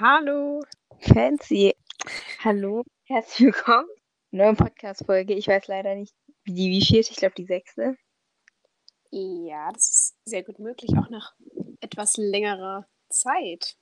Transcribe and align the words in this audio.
Hallo. 0.00 0.62
Fancy. 1.00 1.74
Hallo, 2.42 2.84
herzlich 3.04 3.48
willkommen. 3.48 3.86
Neue 4.30 4.54
Podcast-Folge. 4.54 5.34
Ich 5.34 5.46
weiß 5.46 5.66
leider 5.66 5.94
nicht, 5.94 6.14
wie 6.44 6.54
die 6.54 6.70
wie 6.70 6.80
vierte, 6.82 7.10
ich 7.10 7.16
glaube 7.18 7.34
die 7.34 7.44
sechste. 7.44 7.96
Ja, 9.10 9.70
das 9.72 9.90
ist 9.90 10.16
sehr 10.24 10.42
gut 10.42 10.58
möglich, 10.58 10.92
auch 10.96 11.10
nach 11.10 11.34
etwas 11.82 12.16
längerer 12.16 12.86
Zeit. 13.10 13.76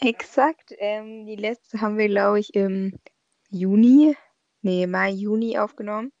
Exakt. 0.00 0.72
Ähm, 0.78 1.24
die 1.26 1.36
letzte 1.36 1.80
haben 1.80 1.98
wir, 1.98 2.08
glaube 2.08 2.40
ich, 2.40 2.54
im 2.54 2.98
Juni, 3.50 4.16
nee, 4.62 4.88
Mai, 4.88 5.10
Juni 5.10 5.56
aufgenommen. 5.56 6.12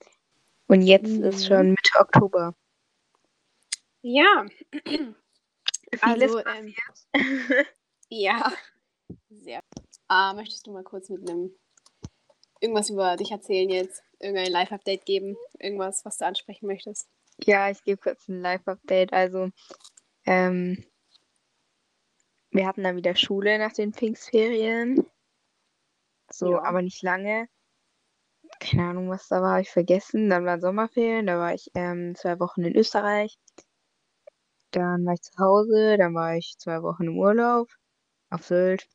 Und 0.68 0.82
jetzt 0.82 1.08
Mhm. 1.08 1.24
ist 1.24 1.46
schon 1.46 1.70
Mitte 1.70 1.98
Oktober. 1.98 2.54
Ja, 4.02 4.46
Vieles 4.84 6.36
also, 6.36 6.38
ähm, 6.46 6.74
ja, 8.10 8.52
sehr. 9.30 9.60
Ah, 10.08 10.32
möchtest 10.34 10.66
du 10.66 10.72
mal 10.72 10.84
kurz 10.84 11.08
mit 11.08 11.28
einem 11.28 11.54
irgendwas 12.60 12.90
über 12.90 13.16
dich 13.16 13.30
erzählen 13.30 13.68
jetzt? 13.68 14.02
Irgendein 14.20 14.50
Live-Update 14.50 15.04
geben? 15.04 15.36
Irgendwas, 15.58 16.04
was 16.04 16.18
du 16.18 16.26
ansprechen 16.26 16.66
möchtest? 16.66 17.08
Ja, 17.44 17.70
ich 17.70 17.82
gebe 17.84 18.00
kurz 18.00 18.26
ein 18.28 18.40
Live-Update. 18.40 19.12
Also, 19.12 19.50
ähm, 20.24 20.84
wir 22.50 22.66
hatten 22.66 22.82
dann 22.82 22.96
wieder 22.96 23.14
Schule 23.14 23.58
nach 23.58 23.72
den 23.72 23.92
Pfingstferien. 23.92 25.06
So, 26.30 26.52
Ja. 26.52 26.62
aber 26.62 26.82
nicht 26.82 27.02
lange. 27.02 27.48
Keine 28.60 28.88
Ahnung, 28.88 29.08
was 29.10 29.28
da 29.28 29.40
war, 29.40 29.52
habe 29.52 29.62
ich 29.62 29.70
vergessen. 29.70 30.28
Dann 30.30 30.44
waren 30.44 30.60
Sommerferien, 30.60 31.26
da 31.26 31.38
war 31.38 31.54
ich 31.54 31.70
ähm, 31.74 32.14
zwei 32.16 32.40
Wochen 32.40 32.62
in 32.64 32.76
Österreich. 32.76 33.38
Dann 34.72 35.04
war 35.06 35.14
ich 35.14 35.22
zu 35.22 35.38
Hause, 35.38 35.96
dann 35.96 36.14
war 36.14 36.36
ich 36.36 36.56
zwei 36.58 36.82
Wochen 36.82 37.04
im 37.04 37.18
Urlaub 37.18 37.68
auf 38.30 38.44
Sylt. 38.44 38.88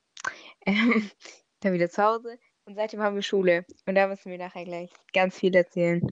Ähm, 0.65 1.09
dann 1.59 1.73
wieder 1.73 1.89
zu 1.89 2.03
Hause. 2.03 2.39
Und 2.65 2.75
seitdem 2.75 3.01
haben 3.01 3.15
wir 3.15 3.21
Schule. 3.21 3.65
Und 3.85 3.95
da 3.95 4.07
müssen 4.07 4.31
wir 4.31 4.37
nachher 4.37 4.65
gleich 4.65 4.91
ganz 5.13 5.37
viel 5.37 5.55
erzählen. 5.55 6.07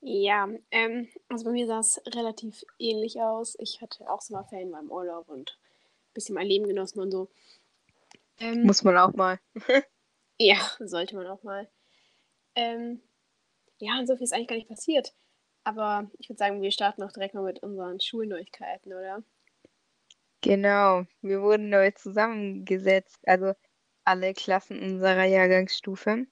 Ja, 0.00 0.48
ähm, 0.70 1.08
also 1.28 1.44
bei 1.44 1.50
mir 1.50 1.66
sah 1.66 1.80
es 1.80 2.00
relativ 2.06 2.64
ähnlich 2.78 3.20
aus. 3.20 3.56
Ich 3.58 3.80
hatte 3.80 4.08
auch 4.08 4.20
Sommerferien, 4.20 4.70
war 4.70 4.80
im 4.80 4.92
Urlaub 4.92 5.28
und 5.28 5.58
ein 5.58 6.14
bisschen 6.14 6.36
mein 6.36 6.46
Leben 6.46 6.66
genossen 6.68 7.00
und 7.00 7.10
so. 7.10 7.28
Ähm, 8.38 8.62
Muss 8.62 8.84
man 8.84 8.96
auch 8.96 9.12
mal. 9.14 9.38
Ja, 10.38 10.58
sollte 10.80 11.16
man 11.16 11.26
auch 11.28 11.42
mal. 11.44 11.66
Ähm, 12.54 13.00
ja, 13.78 13.98
und 13.98 14.06
so 14.06 14.16
viel 14.16 14.24
ist 14.24 14.34
eigentlich 14.34 14.48
gar 14.48 14.56
nicht 14.56 14.68
passiert. 14.68 15.14
Aber 15.64 16.10
ich 16.18 16.28
würde 16.28 16.38
sagen, 16.38 16.60
wir 16.60 16.70
starten 16.70 17.02
auch 17.02 17.12
direkt 17.12 17.34
mal 17.34 17.42
mit 17.42 17.62
unseren 17.62 18.00
Schulneuigkeiten, 18.00 18.92
oder? 18.92 19.22
Genau, 20.40 21.04
wir 21.22 21.42
wurden 21.42 21.68
neu 21.68 21.90
zusammengesetzt, 21.90 23.18
also 23.26 23.52
alle 24.04 24.32
Klassen 24.34 24.80
unserer 24.82 25.24
Jahrgangsstufe. 25.24 26.26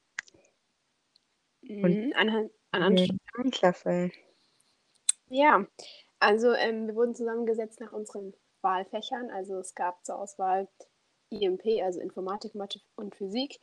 Mhm, 1.62 2.12
anhand, 2.14 2.50
anhand, 2.72 3.00
der 3.00 3.16
neuen 3.36 3.50
Klasse. 3.50 4.10
ja, 5.28 5.66
also 6.20 6.52
ähm, 6.52 6.86
wir 6.86 6.94
wurden 6.94 7.14
zusammengesetzt 7.14 7.80
nach 7.80 7.92
unseren 7.92 8.34
Wahlfächern. 8.62 9.30
Also 9.30 9.58
es 9.58 9.74
gab 9.74 10.04
zur 10.04 10.18
Auswahl 10.18 10.68
IMP, 11.30 11.82
also 11.82 12.00
Informatik, 12.00 12.54
Mathe 12.54 12.80
und 12.96 13.14
Physik, 13.14 13.58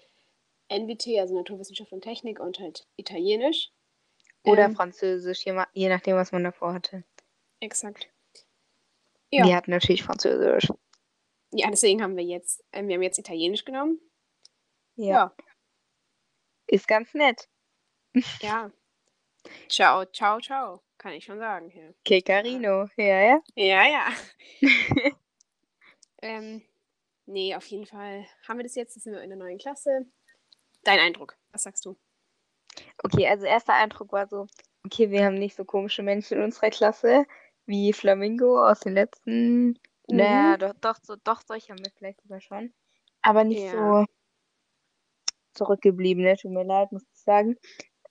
NWT, 0.70 1.20
also 1.20 1.36
Naturwissenschaft 1.36 1.92
und 1.94 2.02
Technik 2.02 2.39
und 2.39 2.59
halt 2.59 2.88
Italienisch. 2.98 3.72
Oder 4.44 4.70
Ähm, 4.70 4.76
Französisch, 4.76 5.45
je, 5.45 5.64
je 5.73 5.89
nachdem, 5.89 6.16
was 6.16 6.31
man 6.31 6.44
davor 6.44 6.73
hatte. 6.73 7.03
exakt. 7.61 8.09
Wir 9.31 9.45
Ja, 9.45 9.55
hatten 9.55 9.71
natürlich 9.71 10.03
Französisch. 10.03 10.69
ja, 11.51 11.69
deswegen 11.69 12.01
haben 12.03 12.17
wir 12.17 12.23
jetzt, 12.23 12.63
ähm, 12.73 12.87
wir 12.87 12.95
haben 12.95 13.01
jetzt 13.03 13.17
Italienisch 13.17 13.65
genommen. 13.65 13.99
Ja, 14.95 15.07
Ja, 15.07 15.35
ist 16.67 16.87
ganz 16.87 17.13
nett. 17.13 17.47
ja. 18.41 18.71
Ciao, 19.70 20.05
ciao, 20.05 20.39
ciao, 20.39 20.83
kann 20.99 21.14
ich 21.14 21.25
schon 21.25 21.39
sagen 21.39 21.70
hier. 21.71 21.95
Que 22.05 22.21
carino, 22.21 22.87
ja, 22.95 23.21
ja. 23.21 23.41
Ja, 23.55 23.83
ja. 23.87 24.08
Ähm, 26.21 26.61
nee, 27.25 27.55
auf 27.55 27.65
jeden 27.65 27.87
Fall 27.87 28.27
haben 28.47 28.58
wir 28.59 28.64
das 28.64 28.75
jetzt. 28.75 28.95
Jetzt 28.95 29.05
sind 29.05 29.14
wir 29.14 29.23
in 29.23 29.30
der 29.30 29.39
neuen 29.39 29.58
Klasse. 29.58 30.05
Dein 30.83 30.99
Eindruck, 30.99 31.36
was 31.52 31.64
sagst 31.64 31.83
du? 31.86 31.97
Okay, 33.03 33.27
also 33.27 33.45
erster 33.47 33.73
Eindruck 33.73 34.11
war 34.11 34.27
so, 34.27 34.45
okay, 34.86 35.09
wir 35.09 35.25
haben 35.25 35.33
nicht 35.33 35.55
so 35.55 35.65
komische 35.65 36.03
Menschen 36.03 36.37
in 36.37 36.43
unserer 36.43 36.70
Klasse 36.70 37.25
wie 37.71 37.93
Flamingo 37.93 38.61
aus 38.64 38.82
den 38.82 38.93
letzten. 38.93 39.80
Naja, 40.09 40.55
Mhm. 40.55 40.59
doch, 40.59 40.73
doch, 40.82 40.99
so, 41.02 41.15
doch, 41.23 41.42
solche 41.48 41.71
haben 41.71 41.83
wir 41.83 41.92
vielleicht 41.98 42.21
sogar 42.21 42.42
schon. 42.42 42.73
Aber 43.21 43.43
nicht 43.45 43.61
Ja. 43.64 43.71
so 43.71 44.05
zurückgebliebene, 45.54 46.36
tut 46.37 46.52
mir 46.52 46.64
leid, 46.65 46.92
muss 46.92 47.04
ich 47.04 47.20
sagen. 47.21 47.55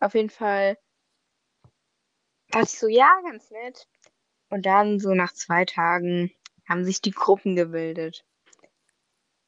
Auf 0.00 0.14
jeden 0.14 0.30
Fall 0.30 0.78
dachte 2.48 2.64
ich 2.64 2.78
so, 2.78 2.88
ja, 2.88 3.20
ganz 3.22 3.50
nett. 3.50 3.86
Und 4.48 4.66
dann 4.66 4.98
so 4.98 5.14
nach 5.14 5.32
zwei 5.32 5.64
Tagen 5.64 6.32
haben 6.68 6.84
sich 6.84 7.00
die 7.02 7.10
Gruppen 7.12 7.54
gebildet. 7.54 8.24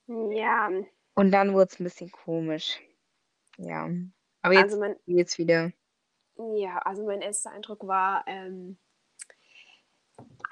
Ja, 0.07 0.71
Und 1.15 1.31
dann 1.33 1.55
wurde 1.55 1.69
es 1.73 1.81
ein 1.81 1.85
bisschen 1.85 2.11
komisch. 2.11 2.81
Ja. 3.57 3.89
Aber 4.43 4.55
jetzt 4.55 4.73
also 4.73 4.81
mein, 4.81 4.97
geht's 5.07 5.39
wieder. 5.39 5.73
ja, 6.57 6.79
also 6.79 7.05
mein 7.07 7.23
erster 7.23 7.51
Eindruck 7.51 7.87
war 7.87 8.25
ähm, 8.27 8.79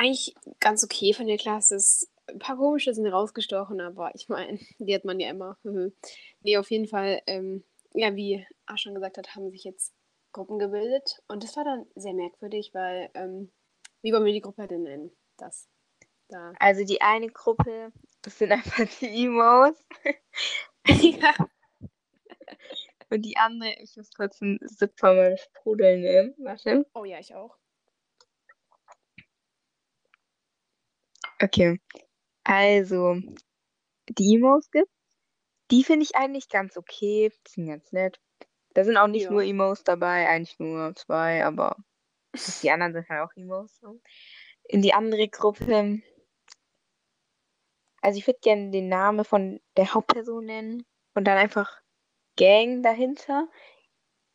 eigentlich 0.00 0.34
ganz 0.60 0.82
okay 0.82 1.12
von 1.12 1.26
der 1.26 1.36
Klasse. 1.36 1.78
Ein 2.26 2.38
paar 2.38 2.56
komische 2.56 2.94
sind 2.94 3.06
rausgestochen, 3.06 3.80
aber 3.80 4.12
ich 4.14 4.28
meine, 4.28 4.58
die 4.78 4.94
hat 4.94 5.04
man 5.04 5.20
ja 5.20 5.30
immer. 5.30 5.58
nee, 6.40 6.56
auf 6.56 6.70
jeden 6.70 6.88
Fall, 6.88 7.22
ähm, 7.26 7.64
ja, 7.92 8.14
wie 8.16 8.46
Asch 8.66 8.82
schon 8.82 8.94
gesagt 8.94 9.18
hat, 9.18 9.34
haben 9.36 9.50
sich 9.50 9.64
jetzt 9.64 9.92
Gruppen 10.32 10.58
gebildet. 10.58 11.22
Und 11.28 11.44
das 11.44 11.56
war 11.56 11.64
dann 11.64 11.86
sehr 11.94 12.14
merkwürdig, 12.14 12.70
weil, 12.72 13.10
ähm, 13.14 13.52
wie 14.02 14.12
wollen 14.12 14.24
wir 14.24 14.32
die 14.32 14.40
Gruppe 14.40 14.66
denn 14.66 14.84
nennen? 14.84 15.10
Das 15.36 15.68
da. 16.30 16.52
Also 16.58 16.84
die 16.84 17.00
eine 17.00 17.28
Gruppe, 17.28 17.92
das 18.22 18.38
sind 18.38 18.52
einfach 18.52 18.86
die 19.00 19.24
Emos. 19.24 19.76
ja. 20.86 21.34
Und 23.10 23.22
die 23.22 23.36
andere, 23.36 23.74
ich 23.80 23.96
muss 23.96 24.12
kurz 24.12 24.40
einen 24.40 24.60
Sip 24.62 24.92
von 24.96 25.16
meinem 25.16 25.36
Sprudel 25.36 25.98
nehmen. 25.98 26.34
Warte. 26.38 26.86
Oh 26.94 27.04
ja, 27.04 27.18
ich 27.18 27.34
auch. 27.34 27.59
Okay. 31.42 31.80
Also, 32.44 33.16
die 34.08 34.34
Emos 34.36 34.70
gibt. 34.70 34.90
Die 35.70 35.84
finde 35.84 36.04
ich 36.04 36.16
eigentlich 36.16 36.48
ganz 36.48 36.76
okay. 36.76 37.30
Die 37.46 37.50
sind 37.50 37.66
ganz 37.68 37.92
nett. 37.92 38.20
Da 38.74 38.84
sind 38.84 38.96
auch 38.96 39.06
nicht 39.06 39.24
Ja. 39.24 39.30
nur 39.30 39.42
Emos 39.42 39.84
dabei, 39.84 40.28
eigentlich 40.28 40.58
nur 40.58 40.94
zwei, 40.96 41.44
aber 41.44 41.76
die 42.34 42.34
anderen 42.70 42.92
sind 42.92 43.08
halt 43.08 43.28
auch 43.28 43.36
Emos. 43.36 43.76
So. 43.80 44.00
In 44.64 44.82
die 44.82 44.92
andere 44.94 45.28
Gruppe. 45.28 46.00
Also 48.02 48.18
ich 48.18 48.26
würde 48.26 48.38
gerne 48.40 48.70
den 48.70 48.88
Namen 48.88 49.24
von 49.24 49.60
der 49.76 49.92
Hauptperson 49.92 50.44
nennen 50.44 50.84
und 51.14 51.24
dann 51.24 51.36
einfach 51.38 51.80
Gang 52.36 52.82
dahinter. 52.82 53.48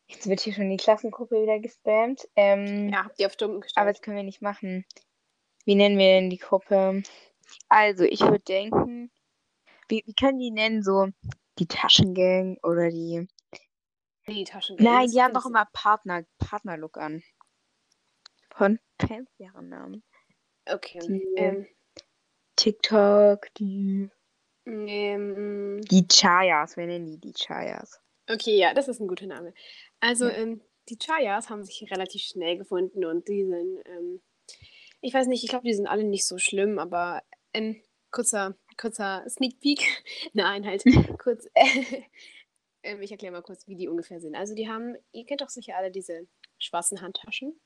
Jetzt 0.08 0.28
wird 0.30 0.42
hier 0.42 0.54
schon 0.54 0.70
die 0.70 0.78
Klassengruppe 0.78 1.42
wieder 1.42 1.60
gespammt. 1.60 2.28
Ähm, 2.36 2.90
Ja, 2.90 3.06
habt 3.06 3.20
ihr 3.20 3.26
auf 3.28 3.36
aber 3.42 3.60
gestellt. 3.62 3.88
das 3.90 4.02
können 4.02 4.18
wir 4.18 4.24
nicht 4.24 4.42
machen. 4.42 4.86
Wie 5.66 5.76
nennen 5.76 5.98
wir 5.98 6.06
denn 6.20 6.30
die 6.30 6.38
Gruppe? 6.38 7.02
Also, 7.70 8.04
ich 8.04 8.22
würde 8.22 8.40
denken, 8.40 9.12
wie, 9.90 10.04
wie 10.06 10.14
können 10.14 10.40
die 10.40 10.52
nennen? 10.52 10.84
So 10.84 11.10
die 11.60 11.68
Taschengang 11.68 12.58
oder 12.64 12.90
die. 12.90 13.28
Die 14.28 14.44
Taschen. 14.44 14.78
Nein, 14.80 15.08
die 15.12 15.22
haben 15.22 15.34
doch 15.34 15.46
immer 15.46 15.68
Partner, 15.74 16.24
Partnerlook 16.40 16.98
an. 16.98 17.24
Von 18.56 18.80
fancyeren 19.00 19.70
Namen. 19.70 20.04
Okay. 20.68 21.00
die- 21.08 21.34
Ähm, 21.36 21.68
TikTok, 22.56 23.54
die. 23.56 24.10
ähm, 24.66 25.82
Die 25.82 26.08
Chayas, 26.08 26.78
wir 26.78 26.88
nennen 26.88 27.06
die 27.06 27.20
die 27.20 27.34
Chayas. 27.34 28.00
okay, 28.32 28.58
ja, 28.58 28.74
das 28.74 28.88
ist 28.88 29.00
ein 29.00 29.08
guter 29.08 29.28
Name. 29.28 29.54
Also, 30.00 30.26
Ja. 30.26 30.36
ähm, 30.38 30.62
die 30.90 30.98
Chayas 30.98 31.50
haben 31.50 31.64
sich 31.64 31.86
relativ 31.92 32.22
schnell 32.24 32.58
gefunden 32.58 33.06
und 33.06 33.28
die 33.28 33.46
sind, 33.46 33.82
ähm, 33.86 34.22
ich 35.06 35.14
weiß 35.14 35.28
nicht, 35.28 35.44
ich 35.44 35.50
glaube, 35.50 35.68
die 35.68 35.74
sind 35.74 35.86
alle 35.88 36.04
nicht 36.04 36.26
so 36.26 36.38
schlimm, 36.40 36.80
aber 36.80 37.22
ähm, 37.54 37.80
kurzer, 38.12 38.56
kurzer 38.76 39.24
Sneak 39.30 39.60
Peek. 39.60 39.80
Nein, 40.34 40.66
halt 40.66 40.84
kurz. 41.22 41.48
ähm, 42.84 43.02
ich 43.02 43.12
erkläre 43.12 43.32
mal 43.34 43.44
kurz, 43.44 43.68
wie 43.68 43.76
die 43.76 43.88
ungefähr 43.88 44.20
sind. 44.20 44.36
Also, 44.36 44.56
die 44.56 44.68
haben, 44.68 44.96
ihr 45.12 45.26
kennt 45.26 45.42
doch 45.42 45.50
sicher 45.50 45.78
alle 45.78 45.92
diese 45.92 46.28
schwarzen 46.58 47.02
Handtaschen. 47.02 47.60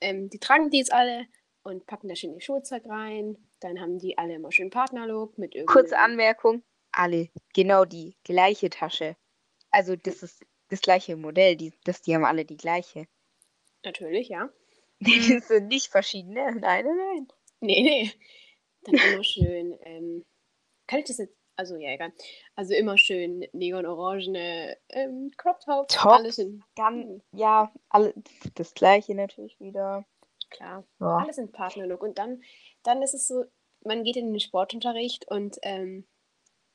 Ähm, 0.00 0.28
die 0.30 0.38
tragen 0.40 0.70
die 0.70 0.78
jetzt 0.78 0.92
alle 0.92 1.26
und 1.62 1.86
packen 1.86 2.08
da 2.08 2.16
schön 2.16 2.34
ihr 2.34 2.40
Schulzeug 2.40 2.84
rein. 2.86 3.36
Dann 3.60 3.80
haben 3.80 3.98
die 3.98 4.18
alle 4.18 4.34
immer 4.34 4.50
schön 4.50 4.70
Partnerlook 4.70 5.38
mit 5.38 5.52
Kurze 5.66 5.78
irgendeinem- 5.94 6.04
Anmerkung: 6.10 6.62
alle 6.90 7.28
genau 7.54 7.84
die 7.84 8.16
gleiche 8.24 8.68
Tasche. 8.68 9.16
Also, 9.70 9.94
das 9.94 10.24
ist 10.24 10.44
das 10.70 10.80
gleiche 10.80 11.16
Modell. 11.16 11.54
Die, 11.56 11.72
das, 11.84 12.02
die 12.02 12.14
haben 12.16 12.24
alle 12.24 12.44
die 12.44 12.56
gleiche. 12.56 13.06
Natürlich, 13.84 14.28
ja. 14.28 14.50
Die 15.06 15.38
sind 15.40 15.68
nicht 15.68 15.88
verschiedene. 15.88 16.52
Nein, 16.56 16.84
nein, 16.84 16.96
nein. 16.96 17.28
Nee, 17.60 17.82
nee. 17.82 18.10
Dann 18.84 18.94
immer 18.94 19.24
schön. 19.24 19.78
Ähm, 19.82 20.24
kann 20.86 20.98
ich 21.00 21.06
das 21.06 21.18
jetzt 21.18 21.36
Also 21.56 21.76
ja, 21.76 21.90
egal. 21.92 22.12
Also 22.56 22.74
immer 22.74 22.98
schön 22.98 23.46
neonorangene 23.52 24.76
ähm, 24.90 25.30
Crop 25.36 25.60
Tops. 25.60 25.94
Tops, 25.94 26.14
Alles 26.14 26.38
in, 26.38 26.62
Dann, 26.74 27.22
ja, 27.32 27.72
alle, 27.88 28.14
das 28.54 28.74
gleiche 28.74 29.14
natürlich 29.14 29.58
wieder. 29.60 30.04
klar. 30.50 30.84
Ja. 31.00 31.18
Alles 31.18 31.38
in 31.38 31.50
Partnerlook. 31.52 32.02
Und 32.02 32.18
dann, 32.18 32.42
dann 32.82 33.02
ist 33.02 33.14
es 33.14 33.26
so, 33.28 33.44
man 33.84 34.04
geht 34.04 34.16
in 34.16 34.32
den 34.32 34.40
Sportunterricht 34.40 35.28
und 35.28 35.56
ähm, 35.62 36.06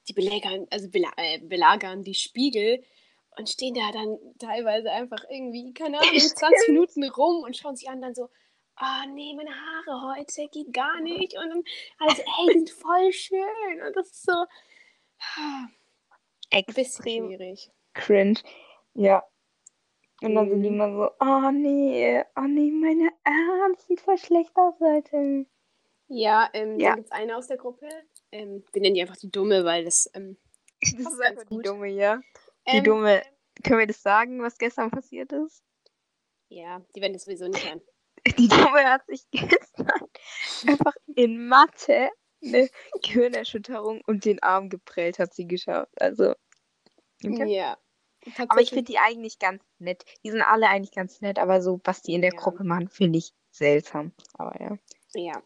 die 0.07 0.13
belagern, 0.13 0.67
also 0.71 0.87
äh, 1.17 1.39
belagern 1.39 2.03
die 2.03 2.15
Spiegel 2.15 2.83
und 3.37 3.49
stehen 3.49 3.73
da 3.75 3.91
dann 3.91 4.17
teilweise 4.39 4.91
einfach 4.91 5.23
irgendwie, 5.29 5.73
keine 5.73 5.99
Ahnung, 5.99 6.13
20 6.19 6.67
Minuten 6.69 7.03
rum 7.09 7.43
und 7.43 7.55
schauen 7.57 7.75
sich 7.75 7.89
an, 7.89 8.01
dann 8.01 8.15
so, 8.15 8.29
ah 8.75 9.05
nee, 9.07 9.33
meine 9.35 9.51
Haare 9.51 10.15
heute 10.17 10.47
geht 10.49 10.73
gar 10.73 10.99
nicht. 11.01 11.35
Und 11.37 11.49
dann 11.49 11.63
also, 11.99 12.21
hey, 12.25 12.47
die 12.53 12.59
sind 12.59 12.69
voll 12.71 13.11
schön. 13.13 13.81
Und 13.87 13.95
das 13.95 14.07
ist 14.07 14.23
so 14.25 14.31
ah, 14.33 15.67
Extrem 16.51 17.27
schwierig. 17.27 17.71
cringe. 17.93 18.39
Ja. 18.93 19.23
Und 20.21 20.35
dann 20.35 20.49
sind 20.49 20.63
die 20.63 20.69
Mhm. 20.69 20.75
immer 20.81 20.91
so, 20.93 21.11
oh 21.21 21.51
nee, 21.51 22.21
oh 22.35 22.41
nee, 22.41 22.71
meine 22.71 23.09
Arme, 23.23 23.73
das 23.75 23.87
sieht 23.87 24.01
voll 24.01 24.17
schlecht 24.17 24.51
aus 24.55 24.73
heute. 24.81 25.45
Ja, 26.07 26.49
ähm, 26.53 26.79
Ja. 26.79 26.89
dann 26.89 26.95
gibt 26.97 27.05
es 27.07 27.11
eine 27.11 27.37
aus 27.37 27.47
der 27.47 27.57
Gruppe. 27.57 27.87
Ähm, 28.31 28.63
wir 28.73 28.81
nennen 28.81 28.95
die 28.95 29.01
einfach 29.01 29.15
die 29.17 29.31
Dumme, 29.31 29.63
weil 29.63 29.85
das 29.85 30.09
ähm, 30.13 30.37
Das 30.81 30.93
passt 31.03 31.13
ist 31.15 31.21
einfach 31.21 31.43
die. 31.45 31.61
Dumme, 31.61 31.87
ja. 31.87 32.19
Die 32.71 32.77
Ähm, 32.77 32.83
Dumme. 32.83 33.21
Können 33.63 33.79
wir 33.79 33.87
das 33.87 34.01
sagen, 34.01 34.41
was 34.41 34.57
gestern 34.57 34.89
passiert 34.91 35.31
ist? 35.33 35.63
Ja, 36.49 36.81
die 36.95 37.01
werden 37.01 37.13
das 37.13 37.25
sowieso 37.25 37.47
nicht 37.47 37.65
hören. 37.65 37.81
Die 38.37 38.47
Dumme 38.47 38.83
hat 38.83 39.05
sich 39.07 39.25
gestern 39.31 39.87
einfach 40.67 40.93
in 41.15 41.47
Mathe 41.47 42.09
eine 42.43 42.69
Gehirnerschütterung 43.01 44.01
und 44.07 44.25
den 44.25 44.41
Arm 44.43 44.69
geprellt 44.69 45.19
hat 45.19 45.33
sie 45.33 45.47
geschafft. 45.47 45.91
Also, 46.01 46.33
okay. 47.23 47.47
Ja. 47.53 47.77
Aber 48.49 48.61
ich 48.61 48.69
finde 48.69 48.83
die 48.83 48.97
eigentlich 48.97 49.39
ganz 49.39 49.63
nett. 49.77 50.03
Die 50.23 50.31
sind 50.31 50.41
alle 50.41 50.67
eigentlich 50.67 50.91
ganz 50.93 51.21
nett, 51.21 51.39
aber 51.39 51.61
so, 51.61 51.79
was 51.85 52.01
die 52.01 52.13
in 52.13 52.21
der 52.21 52.33
Ja. 52.33 52.39
Gruppe 52.39 52.63
machen, 52.63 52.89
finde 52.89 53.19
ich 53.19 53.33
seltsam. 53.51 54.11
Aber 54.33 54.59
ja. 54.61 54.77
Ja, 55.13 55.41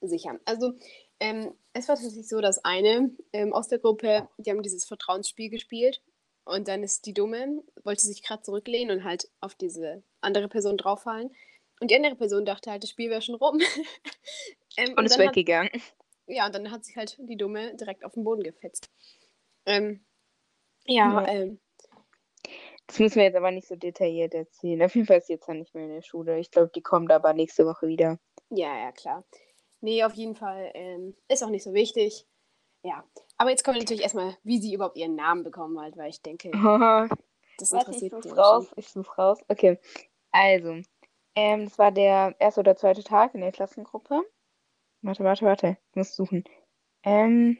sicher. 0.00 0.38
Also, 0.44 0.72
ähm, 1.20 1.54
es 1.72 1.88
war 1.88 1.94
tatsächlich 1.96 2.28
so, 2.28 2.40
dass 2.40 2.64
eine 2.64 3.10
ähm, 3.32 3.52
aus 3.52 3.68
der 3.68 3.78
Gruppe, 3.78 4.28
die 4.38 4.50
haben 4.50 4.62
dieses 4.62 4.84
Vertrauensspiel 4.84 5.50
gespielt 5.50 6.02
und 6.50 6.68
dann 6.68 6.82
ist 6.82 7.06
die 7.06 7.14
Dumme, 7.14 7.62
wollte 7.84 8.02
sich 8.02 8.22
gerade 8.22 8.42
zurücklehnen 8.42 8.98
und 8.98 9.04
halt 9.04 9.30
auf 9.40 9.54
diese 9.54 10.02
andere 10.20 10.48
Person 10.48 10.76
drauffallen. 10.76 11.34
Und 11.80 11.90
die 11.90 11.96
andere 11.96 12.16
Person 12.16 12.44
dachte 12.44 12.70
halt, 12.70 12.82
das 12.82 12.90
Spiel 12.90 13.08
wäre 13.10 13.22
schon 13.22 13.36
rum. 13.36 13.58
ähm, 14.76 14.94
Und 14.96 15.06
ist 15.06 15.12
hat, 15.18 15.20
weggegangen. 15.20 15.70
ja, 16.26 16.46
und 16.46 16.54
dann 16.54 16.70
hat 16.70 16.84
sich 16.84 16.96
halt 16.96 17.16
die 17.18 17.36
Dumme 17.36 17.74
direkt 17.76 18.04
auf 18.04 18.12
den 18.14 18.24
Boden 18.24 18.42
gefetzt. 18.42 18.90
Ähm, 19.66 20.04
ja, 20.84 21.22
Ja. 21.22 21.28
ähm, 21.28 21.60
Das 22.86 22.98
müssen 22.98 23.16
wir 23.16 23.24
jetzt 23.24 23.36
aber 23.36 23.50
nicht 23.50 23.68
so 23.68 23.76
detailliert 23.76 24.34
erzählen. 24.34 24.82
Auf 24.82 24.94
jeden 24.94 25.06
Fall 25.06 25.18
ist 25.18 25.28
sie 25.28 25.34
jetzt 25.34 25.48
dann 25.48 25.58
nicht 25.60 25.74
mehr 25.74 25.84
in 25.84 25.94
der 25.94 26.02
Schule. 26.02 26.38
Ich 26.38 26.50
glaube, 26.50 26.70
die 26.74 26.82
kommt 26.82 27.10
aber 27.12 27.32
nächste 27.32 27.64
Woche 27.66 27.86
wieder. 27.86 28.18
ja, 28.50 28.76
ja, 28.78 28.92
klar. 28.92 29.24
Nee, 29.80 30.04
auf 30.04 30.12
jeden 30.14 30.34
Fall 30.34 30.70
ähm, 30.74 31.16
ist 31.28 31.42
auch 31.42 31.48
nicht 31.50 31.62
so 31.62 31.72
wichtig. 31.72 32.26
Ja, 32.82 33.04
aber 33.36 33.50
jetzt 33.50 33.62
kommen 33.64 33.76
wir 33.76 33.82
natürlich 33.82 34.02
erstmal, 34.02 34.36
wie 34.42 34.58
sie 34.58 34.72
überhaupt 34.72 34.96
ihren 34.96 35.14
Namen 35.14 35.44
bekommen 35.44 35.78
hat, 35.80 35.96
weil 35.96 36.10
ich 36.10 36.22
denke, 36.22 36.50
das 37.58 37.72
ich 37.72 37.78
interessiert 37.78 38.12
such's 38.12 38.26
die 38.26 38.32
raus. 38.32 38.66
Ich 38.76 38.88
suche 38.88 39.16
raus. 39.16 39.38
Okay. 39.48 39.78
Also, 40.32 40.80
ähm, 41.34 41.64
das 41.64 41.78
war 41.78 41.92
der 41.92 42.34
erste 42.38 42.60
oder 42.60 42.76
zweite 42.76 43.04
Tag 43.04 43.34
in 43.34 43.40
der 43.40 43.52
Klassengruppe. 43.52 44.22
Warte, 45.02 45.24
warte, 45.24 45.44
warte. 45.44 45.78
Ich 45.90 45.96
muss 45.96 46.14
suchen. 46.14 46.44
Ähm, 47.02 47.58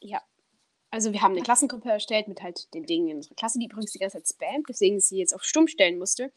Ja, 0.00 0.22
also 0.90 1.12
wir 1.12 1.22
haben 1.22 1.32
eine 1.32 1.42
Klassengruppe 1.42 1.90
erstellt 1.90 2.28
mit 2.28 2.42
halt 2.42 2.72
den 2.74 2.84
Dingen 2.84 3.08
in 3.08 3.16
unserer 3.16 3.34
Klasse, 3.34 3.58
die 3.58 3.66
übrigens 3.66 3.92
die 3.92 3.98
ganze 3.98 4.22
Zeit 4.22 4.28
spammt, 4.28 4.68
deswegen 4.68 4.98
ich 4.98 5.04
sie 5.06 5.18
jetzt 5.18 5.34
auf 5.34 5.42
stumm 5.42 5.66
stellen 5.66 5.98
musste, 5.98 6.32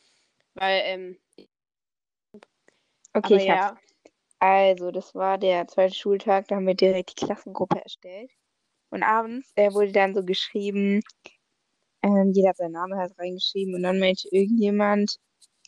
weil, 0.53 0.81
ähm, 0.85 1.19
okay, 3.13 3.35
ich 3.35 3.49
hab's. 3.49 3.81
Also, 4.47 4.91
das 4.91 5.15
war 5.15 5.39
der 5.39 5.67
zweite 5.67 5.95
Schultag, 5.95 6.47
da 6.47 6.57
haben 6.57 6.67
wir 6.67 6.75
direkt 6.75 7.19
die 7.19 7.25
Klassengruppe 7.25 7.81
erstellt. 7.81 8.29
Und 8.91 9.01
abends 9.03 9.51
äh, 9.55 9.73
wurde 9.73 9.91
dann 9.91 10.13
so 10.13 10.23
geschrieben, 10.23 11.01
ähm, 12.03 12.31
jeder 12.31 12.49
hat 12.49 12.57
seinen 12.57 12.73
Namen 12.73 12.95
halt 12.99 13.17
reingeschrieben 13.17 13.73
und 13.73 13.81
dann 13.81 13.99
meinte 13.99 14.27
irgendjemand, 14.31 15.17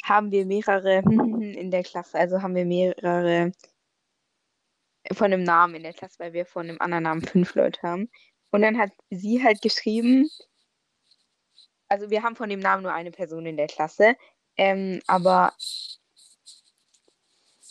haben 0.04 0.32
wir 0.32 0.46
mehrere 0.46 1.00
in 1.60 1.72
der 1.72 1.84
Klasse, 1.84 2.20
also 2.20 2.42
haben 2.44 2.54
wir 2.54 2.66
mehrere 2.66 3.52
von 5.14 5.34
einem 5.34 5.44
Namen 5.44 5.76
in 5.76 5.84
der 5.84 5.94
Klasse, 5.94 6.20
weil 6.20 6.34
wir 6.34 6.46
von 6.46 6.70
einem 6.70 6.80
anderen 6.80 7.04
Namen 7.06 7.22
fünf 7.24 7.56
Leute 7.56 7.82
haben. 7.82 8.12
Und 8.52 8.62
dann 8.62 8.78
hat 8.78 8.92
sie 9.10 9.44
halt 9.44 9.62
geschrieben, 9.64 10.30
also 11.90 12.12
wir 12.12 12.22
haben 12.22 12.36
von 12.36 12.50
dem 12.50 12.60
Namen 12.60 12.84
nur 12.84 12.94
eine 12.94 13.12
Person 13.12 13.48
in 13.48 13.58
der 13.58 13.68
Klasse, 13.68 14.16
ähm, 14.56 15.02
aber 15.08 15.54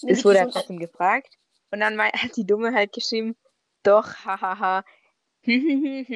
es 0.03 0.25
wurde 0.25 0.41
halt 0.41 0.53
trotzdem 0.53 0.79
gefragt. 0.79 1.37
Und 1.71 1.81
dann 1.81 1.99
hat 2.01 2.37
die 2.37 2.47
Dumme 2.47 2.75
halt 2.75 2.93
geschrieben, 2.93 3.37
doch, 3.83 4.15
hahaha. 4.25 4.85
und 5.47 6.07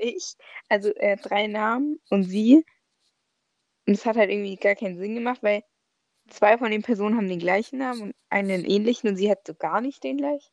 ich, 0.00 0.34
also 0.68 0.90
äh, 0.96 1.16
drei 1.16 1.46
Namen 1.46 1.98
und 2.10 2.24
sie. 2.24 2.64
Und 3.86 3.94
es 3.94 4.04
hat 4.04 4.16
halt 4.16 4.30
irgendwie 4.30 4.56
gar 4.56 4.74
keinen 4.74 4.98
Sinn 4.98 5.14
gemacht, 5.14 5.42
weil 5.42 5.62
zwei 6.28 6.58
von 6.58 6.70
den 6.70 6.82
Personen 6.82 7.16
haben 7.16 7.28
den 7.28 7.38
gleichen 7.38 7.78
Namen 7.78 8.02
und 8.02 8.14
einen 8.28 8.64
ähnlichen 8.64 9.08
und 9.08 9.16
sie 9.16 9.30
hat 9.30 9.46
so 9.46 9.54
gar 9.54 9.80
nicht 9.80 10.04
den 10.04 10.18
gleichen. 10.18 10.50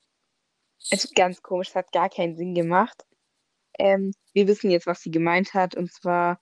Es 0.92 1.06
ist 1.06 1.16
ganz 1.16 1.42
komisch, 1.42 1.70
es 1.70 1.76
hat 1.76 1.92
gar 1.92 2.10
keinen 2.10 2.36
Sinn 2.36 2.54
gemacht. 2.54 3.06
Ähm, 3.80 4.14
wir 4.34 4.48
wissen 4.48 4.70
jetzt, 4.70 4.86
was 4.86 5.02
sie 5.02 5.12
gemeint 5.12 5.54
hat, 5.54 5.76
und 5.76 5.92
zwar, 5.92 6.40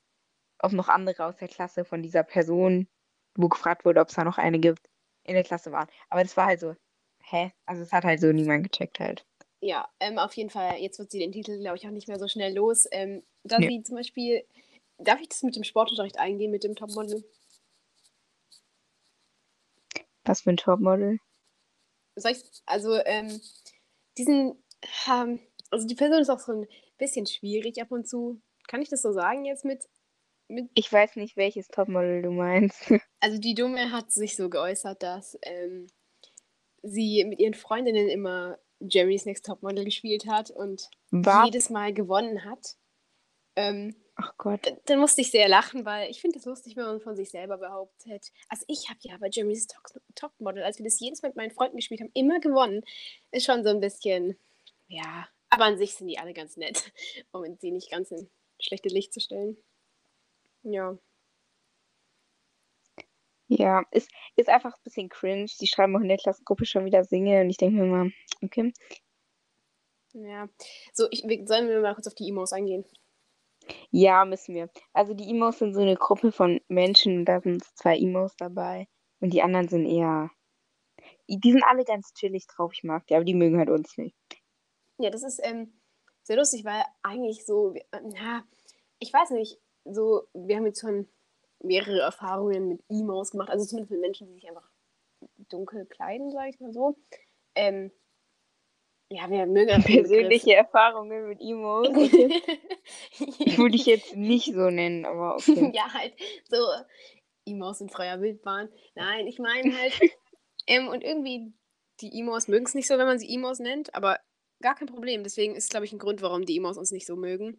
ob 0.60 0.74
noch 0.74 0.90
andere 0.90 1.26
aus 1.26 1.38
der 1.38 1.48
Klasse 1.48 1.86
von 1.86 2.04
dieser 2.04 2.24
Person, 2.24 2.90
wo 3.36 3.48
gefragt 3.48 3.86
wurde, 3.86 4.02
ob 4.02 4.10
es 4.10 4.16
da 4.16 4.24
noch 4.24 4.38
eine 4.38 4.60
gibt, 4.60 4.91
in 5.24 5.34
der 5.36 5.44
Klasse 5.44 5.72
waren. 5.72 5.88
Aber 6.10 6.24
das 6.24 6.36
war 6.38 6.46
halt 6.48 6.60
so, 6.60 6.76
hä? 7.24 7.52
Also 7.66 7.84
es 7.84 7.92
hat 7.92 8.04
halt 8.06 8.20
so 8.22 8.32
niemand 8.32 8.64
gecheckt 8.72 9.00
halt. 9.00 9.26
ja, 9.62 9.88
ähm, 10.00 10.18
auf 10.18 10.34
jeden 10.36 10.50
Fall, 10.50 10.78
jetzt 10.80 10.98
wird 11.00 11.12
sie 11.12 11.20
den 11.20 11.32
Titel, 11.32 11.60
glaube 11.60 11.78
ich, 11.78 11.86
auch 11.88 11.92
nicht 11.92 12.08
mehr 12.08 12.20
so 12.20 12.28
schnell 12.28 12.56
los, 12.56 12.88
ähm, 12.92 13.24
da 13.44 13.60
Nee. 13.60 13.68
sie 13.68 13.84
zum 13.84 13.96
Beispiel, 13.96 14.44
darf 14.98 15.20
ich 15.22 15.30
das 15.30 15.44
mit 15.44 15.56
dem 15.56 15.64
Sportunterricht 15.64 16.18
eingehen, 16.20 16.52
mit 16.52 16.64
dem 16.64 16.76
Topmodel? 16.76 17.24
Was 20.26 20.42
für 20.42 20.52
ein 20.52 20.58
Topmodel. 20.58 21.20
Soll 22.16 22.32
ich, 22.34 22.44
also, 22.66 22.96
ähm, 23.06 23.40
diesen, 24.18 24.62
ähm, 25.08 25.40
also 25.70 25.88
die 25.88 25.96
Person 25.96 26.22
ist 26.22 26.30
auch 26.30 26.40
so 26.40 26.52
ein 26.54 26.68
bisschen 26.98 27.26
schwierig 27.26 27.82
ab 27.82 27.92
und 27.92 28.08
zu, 28.08 28.42
kann 28.68 28.82
ich 28.82 28.90
das 28.90 29.02
so 29.02 29.12
sagen 29.14 29.46
jetzt 29.46 29.66
mit, 29.66 29.80
mit 29.80 29.90
Ich 30.74 30.92
weiß 30.92 31.16
nicht, 31.16 31.38
welches 31.38 31.68
Topmodel 31.68 32.22
du 32.22 32.32
meinst. 32.32 32.82
Also 33.24 33.38
die 33.40 33.54
Dumme 33.54 33.92
hat 33.92 34.12
sich 34.12 34.36
so 34.36 34.50
geäußert, 34.50 35.04
dass 35.04 35.38
ähm, 35.44 35.86
sie 36.82 37.24
mit 37.26 37.40
ihren 37.40 37.54
Freundinnen 37.54 38.10
immer 38.10 38.58
Jerry's 38.80 39.26
Next 39.26 39.46
Topmodel 39.46 39.86
gespielt 39.86 40.26
hat 40.26 40.50
und 40.50 40.90
Was? 41.12 41.46
jedes 41.46 41.70
Mal 41.70 41.94
gewonnen 41.94 42.44
hat. 42.46 42.78
Ähm, 43.56 43.96
Ach 44.16 44.34
Gott. 44.38 44.74
dann 44.86 45.00
musste 45.00 45.22
ich 45.22 45.30
sehr 45.30 45.48
lachen, 45.48 45.86
weil 45.86 46.10
ich 46.10 46.20
finde 46.22 46.40
es 46.40 46.46
lustig, 46.46 46.76
wenn 46.76 46.86
man 46.86 47.00
von 47.02 47.16
sich 47.16 47.30
selber 47.30 47.58
behauptet. 47.60 48.32
Also 48.50 48.66
ich 48.68 48.90
habe 48.90 49.00
ja 49.04 49.18
bei 49.20 49.30
Jerry's 49.32 49.68
Top- 49.68 50.02
Topmodel, 50.16 50.64
als 50.64 50.80
wir 50.80 50.86
das 50.86 51.00
jedes 51.00 51.22
Mal 51.22 51.30
mit 51.30 51.36
meinen 51.36 51.52
Freunden 51.52 51.78
gespielt 51.78 52.02
haben, 52.02 52.12
immer 52.16 52.40
gewonnen. 52.40 52.84
Ist 53.32 53.46
schon 53.46 53.64
so 53.64 53.70
ein 53.70 53.82
bisschen, 53.82 54.36
ja, 54.88 55.28
aber 55.52 55.66
an 55.66 55.78
sich 55.78 55.94
sind 55.94 56.08
die 56.08 56.18
alle 56.18 56.34
ganz 56.34 56.58
nett, 56.58 56.92
um 57.32 57.44
sie 57.60 57.70
nicht 57.72 57.92
ganz 57.92 58.10
in 58.10 58.30
schlechte 58.60 58.90
Licht 58.90 59.14
zu 59.14 59.20
stellen. 59.20 59.58
Ja. 60.64 60.98
Ja, 63.48 63.84
ist, 63.92 64.10
ist 64.38 64.48
einfach 64.48 64.74
ein 64.74 64.84
bisschen 64.84 65.10
cringe. 65.10 65.48
Die 65.60 65.68
schreiben 65.68 65.96
auch 65.96 66.02
in 66.02 66.08
der 66.08 66.18
Klassengruppe 66.18 66.66
schon 66.66 66.86
wieder 66.86 67.04
Singe 67.04 67.42
und 67.42 67.50
ich 67.50 67.58
denke 67.58 67.82
mir 67.82 67.86
mal, 67.86 68.12
okay. 68.42 68.72
Ja. 70.14 70.48
So, 70.94 71.08
ich, 71.12 71.24
wir, 71.26 71.46
sollen 71.46 71.68
wir 71.68 71.82
mal 71.82 71.94
kurz 71.94 72.08
auf 72.08 72.16
die 72.16 72.30
Emos 72.30 72.54
eingehen? 72.54 72.86
Ja, 73.90 74.26
müssen 74.26 74.56
wir. 74.56 74.70
Also 74.94 75.14
die 75.14 75.30
Emos 75.30 75.60
sind 75.60 75.74
so 75.74 75.82
eine 75.82 75.96
Gruppe 75.96 76.32
von 76.32 76.62
Menschen 76.68 77.20
und 77.20 77.26
da 77.26 77.42
sind 77.42 77.64
zwei 77.76 77.98
Emos 77.98 78.36
dabei 78.38 78.88
und 79.20 79.34
die 79.34 79.42
anderen 79.42 79.68
sind 79.68 79.86
eher. 79.86 80.30
Die 81.28 81.52
sind 81.52 81.64
alle 81.64 81.84
ganz 81.84 82.14
chillig 82.14 82.48
drauf, 82.48 82.72
ich 82.74 82.84
mag 82.84 83.06
die, 83.08 83.16
aber 83.16 83.24
die 83.24 83.34
mögen 83.34 83.58
halt 83.58 83.70
uns 83.70 83.98
nicht. 83.98 84.16
Ja, 84.98 85.10
das 85.10 85.24
ist 85.24 85.40
ähm, 85.44 85.80
sehr 86.24 86.38
lustig, 86.38 86.66
weil 86.66 86.84
eigentlich 87.04 87.46
so, 87.46 87.74
na, 87.92 88.46
ich 89.00 89.12
weiß 89.12 89.32
nicht, 89.32 89.60
so, 89.86 90.28
wir 90.34 90.56
haben 90.56 90.66
jetzt 90.66 90.82
schon 90.82 91.08
mehrere 91.60 92.00
Erfahrungen 92.00 92.68
mit 92.68 92.84
Emos 92.90 93.32
gemacht, 93.32 93.50
also 93.50 93.66
zumindest 93.66 93.92
mit 93.92 94.02
Menschen, 94.02 94.28
die 94.28 94.34
sich 94.34 94.48
einfach 94.48 94.70
dunkel 95.50 95.86
kleiden, 95.86 96.32
sage 96.32 96.50
ich 96.50 96.60
mal 96.60 96.74
so. 96.74 96.98
Ähm, 97.56 97.92
ja, 99.10 99.30
wir 99.30 99.46
mögen. 99.46 99.84
Persönliche 99.84 100.56
Erfahrungen 100.56 101.28
mit 101.28 101.42
Emos. 101.42 101.90
Okay. 101.90 102.42
Würde 103.58 103.76
ich 103.76 103.86
jetzt 103.86 104.16
nicht 104.16 104.54
so 104.54 104.70
nennen, 104.70 105.06
aber 105.06 105.36
okay. 105.36 105.72
ja, 105.76 105.94
halt 105.94 106.14
so 106.50 106.58
Emos 107.46 107.82
in 107.82 107.90
freier 107.90 108.22
Wildbahn. 108.22 108.70
Nein, 108.96 109.28
ich 109.28 109.38
meine 109.38 109.78
halt, 109.78 109.94
ähm, 110.68 110.88
und 110.88 111.04
irgendwie 111.04 111.54
die 112.00 112.20
Emos 112.20 112.48
mögen 112.48 112.66
es 112.66 112.74
nicht 112.74 112.88
so, 112.88 112.98
wenn 112.98 113.06
man 113.06 113.20
sie 113.20 113.34
Emos 113.34 113.60
nennt, 113.60 113.94
aber 113.94 114.20
gar 114.62 114.76
kein 114.76 114.88
Problem. 114.88 115.24
Deswegen 115.24 115.56
ist, 115.56 115.70
glaube 115.70 115.86
ich, 115.86 115.92
ein 115.92 116.00
Grund, 116.00 116.22
warum 116.22 116.46
die 116.46 116.58
Emos 116.58 116.78
uns 116.78 116.92
nicht 116.92 117.06
so 117.06 117.18
mögen. 117.18 117.58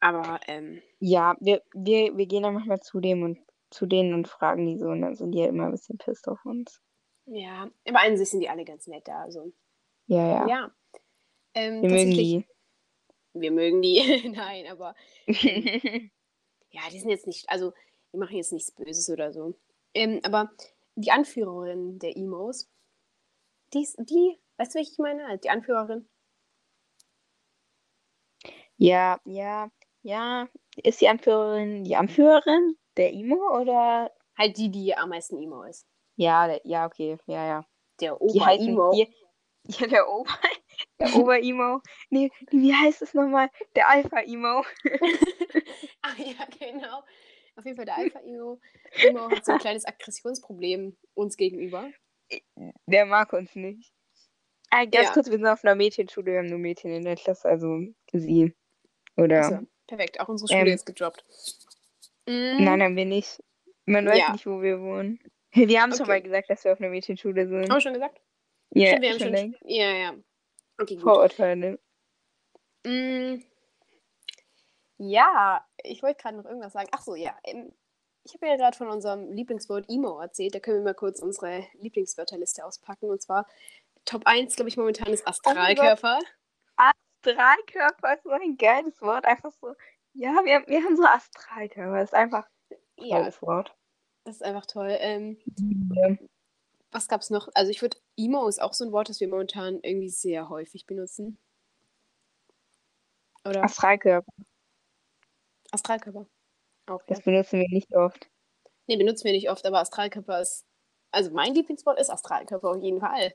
Aber, 0.00 0.40
ähm, 0.46 0.82
Ja, 0.98 1.36
wir, 1.40 1.62
wir, 1.74 2.16
wir 2.16 2.26
gehen 2.26 2.42
dann 2.42 2.54
manchmal 2.54 2.80
zu 2.80 3.00
dem 3.00 3.22
und 3.22 3.38
zu 3.70 3.86
denen 3.86 4.14
und 4.14 4.28
fragen 4.28 4.66
die 4.66 4.78
so 4.78 4.86
und 4.88 5.02
dann 5.02 5.14
sind 5.14 5.32
die 5.32 5.38
ja 5.38 5.46
immer 5.46 5.66
ein 5.66 5.70
bisschen 5.72 5.98
pisst 5.98 6.26
auf 6.26 6.44
uns. 6.44 6.80
ja, 7.26 7.70
aber 7.86 8.00
an 8.00 8.16
sich 8.16 8.28
sind 8.30 8.40
die 8.40 8.48
alle 8.48 8.64
ganz 8.64 8.86
nett 8.86 9.06
da. 9.06 9.22
Also, 9.22 9.52
Ja, 10.06 10.26
ja. 10.26 10.48
ja. 10.48 10.74
Ähm, 11.54 11.82
Wir 11.82 11.90
mögen 11.90 12.10
die. 12.10 12.46
Wir 13.34 13.50
mögen 13.52 13.80
die. 13.82 14.28
Nein, 14.34 14.66
aber 14.68 14.94
ja, 15.26 16.80
die 16.92 16.98
sind 16.98 17.10
jetzt 17.10 17.26
nicht, 17.26 17.48
also, 17.48 17.72
die 18.12 18.18
machen 18.18 18.36
jetzt 18.36 18.52
nichts 18.52 18.72
Böses 18.72 19.08
oder 19.10 19.32
so. 19.32 19.54
Ähm, 19.94 20.20
aber 20.24 20.50
die 20.96 21.10
Anführerin 21.12 21.98
der 21.98 22.16
Emos, 22.16 22.68
die, 23.72 23.82
ist, 23.82 23.96
die, 24.00 24.40
weißt 24.56 24.74
du, 24.74 24.78
welche 24.78 24.92
ich 24.92 24.98
meine? 24.98 25.38
Die 25.38 25.50
Anführerin. 25.50 26.08
Ja, 28.76 29.20
ja, 29.24 29.70
ja. 30.02 30.48
Ist 30.76 31.00
die 31.00 31.08
Anführerin 31.08 31.84
die 31.84 31.96
Anführerin 31.96 32.76
der 32.96 33.12
Emo 33.12 33.58
oder? 33.60 34.10
Halt 34.36 34.56
die, 34.56 34.70
die 34.70 34.94
am 34.96 35.10
meisten 35.10 35.36
Emo 35.36 35.62
ist. 35.64 35.86
Ja, 36.16 36.46
der, 36.46 36.60
ja, 36.64 36.86
okay, 36.86 37.18
ja, 37.26 37.46
ja. 37.46 37.66
Der 38.00 38.16
die, 38.20 38.38
ja, 39.68 39.86
der 39.86 40.08
Ober, 40.08 40.38
der 40.98 41.08
Ober-Emo. 41.16 41.80
Nee, 42.08 42.30
wie 42.50 42.74
heißt 42.74 43.02
es 43.02 43.14
nochmal? 43.14 43.50
Der 43.76 43.88
Alpha-Emo. 43.88 44.64
ah 46.02 46.14
ja, 46.16 46.46
genau. 46.58 47.02
Auf 47.56 47.64
jeden 47.64 47.76
Fall 47.76 47.84
der 47.84 47.96
Alpha-Emo. 47.96 48.60
Emo 49.02 49.30
hat 49.30 49.44
so 49.44 49.52
ein 49.52 49.58
kleines 49.58 49.84
Aggressionsproblem 49.84 50.96
uns 51.14 51.36
gegenüber. 51.36 51.90
Der 52.86 53.06
mag 53.06 53.32
uns 53.32 53.54
nicht. 53.54 53.92
Ah, 54.70 54.84
ganz 54.84 55.08
Ja. 55.08 55.12
kurz, 55.12 55.26
wir 55.26 55.36
sind 55.36 55.46
auf 55.46 55.64
einer 55.64 55.74
Mädchenschule, 55.74 56.32
wir 56.32 56.38
haben 56.38 56.46
nur 56.46 56.58
Mädchen 56.58 56.92
in 56.92 57.04
der 57.04 57.16
Klasse, 57.16 57.48
also 57.48 57.80
sie. 58.12 58.54
Oder? 59.16 59.40
Achso, 59.40 59.66
perfekt, 59.90 60.18
auch 60.20 60.28
unsere 60.28 60.48
Schule 60.48 60.60
Ähm, 60.62 60.66
jetzt 60.68 60.86
gedroppt. 60.86 61.24
Mm, 62.26 62.64
Nein, 62.64 62.82
haben 62.82 62.96
wir 62.96 63.04
nicht. 63.04 63.42
Man 63.86 64.06
weiß 64.06 64.18
Ja. 64.18 64.32
nicht, 64.32 64.46
wo 64.46 64.62
wir 64.62 64.80
wohnen. 64.80 65.20
Wir 65.52 65.82
haben 65.82 65.90
schon 65.92 66.02
Okay. 66.02 66.10
mal 66.10 66.22
gesagt, 66.22 66.48
dass 66.48 66.64
wir 66.64 66.72
auf 66.72 66.80
einer 66.80 66.90
Mädchenschule 66.90 67.46
sind. 67.48 67.62
Haben 67.64 67.76
wir 67.76 67.80
schon 67.80 67.92
gesagt? 67.94 68.20
Ja, 68.70 68.86
Stimmt, 68.86 69.02
wir 69.02 69.10
haben 69.10 69.18
schon 69.18 69.36
schon. 69.36 69.56
Ja, 69.64 69.90
ja. 69.90 70.14
Okay, 70.80 70.94
gut. 70.94 71.02
Vorurteile. 71.02 71.80
Mm, 72.86 73.42
ja, 74.98 75.66
ich 75.82 76.02
wollte 76.02 76.22
gerade 76.22 76.36
noch 76.36 76.44
irgendwas 76.44 76.72
sagen. 76.72 76.88
Ach 76.92 77.02
so, 77.02 77.14
ja. 77.16 77.36
ähm, 77.44 77.72
Ich 78.24 78.34
habe 78.34 78.46
ja 78.46 78.56
gerade 78.56 78.76
von 78.76 78.88
unserem 78.88 79.32
Lieblingswort 79.32 79.86
Emo 79.88 80.20
erzählt. 80.20 80.54
Da 80.54 80.60
können 80.60 80.78
wir 80.78 80.84
mal 80.84 80.94
kurz 80.94 81.20
unsere 81.20 81.66
Lieblingswörterliste 81.80 82.64
auspacken. 82.64 83.10
Und 83.10 83.20
zwar 83.22 83.46
Top 84.04 84.22
1, 84.26 84.54
glaube 84.56 84.68
ich, 84.68 84.76
momentan 84.76 85.12
ist 85.12 85.26
Astralkörper. 85.26 86.20
Astralkörper 87.24 88.14
ist 88.14 88.22
so 88.24 88.30
ein 88.30 88.56
geiles 88.56 89.00
Wort. 89.00 89.24
Einfach 89.24 89.52
so. 89.60 89.74
Ja, 90.14 90.30
wir, 90.44 90.66
wir 90.66 90.82
haben 90.82 90.96
so 90.96 91.04
Astralkörper. 91.04 91.98
Das 91.98 92.10
ist 92.10 92.14
einfach 92.14 92.46
ein 92.70 93.04
ja, 93.06 93.18
tolles 93.18 93.42
Wort. 93.42 93.76
das 94.24 94.36
ist 94.36 94.42
einfach 94.42 94.66
toll. 94.66 94.96
Ähm, 95.00 95.38
Ja. 95.94 96.16
was 96.90 97.08
gab 97.08 97.20
es 97.20 97.30
noch? 97.30 97.48
Also 97.54 97.70
ich 97.70 97.82
würde, 97.82 97.98
Emo 98.16 98.48
ist 98.48 98.60
auch 98.60 98.72
so 98.72 98.84
ein 98.84 98.92
Wort, 98.92 99.08
das 99.08 99.20
wir 99.20 99.28
momentan 99.28 99.80
irgendwie 99.82 100.08
sehr 100.10 100.48
häufig 100.48 100.86
benutzen. 100.86 101.38
Oder 103.44 103.64
Astralkörper, 103.64 104.30
Astralkörper. 105.70 106.26
Auch, 106.86 107.00
ja. 107.00 107.06
das 107.06 107.22
benutzen 107.22 107.60
wir 107.60 107.68
nicht 107.70 107.94
oft. 107.94 108.28
Nee, 108.86 108.96
benutzen 108.96 109.24
wir 109.24 109.32
nicht 109.32 109.48
oft, 109.50 109.64
aber 109.64 109.78
Astralkörper 109.80 110.40
ist. 110.40 110.66
Also 111.12 111.30
mein 111.30 111.54
Lieblingswort 111.54 111.98
ist 111.98 112.10
Astralkörper 112.10 112.70
auf 112.70 112.82
jeden 112.82 113.00
Fall. 113.00 113.34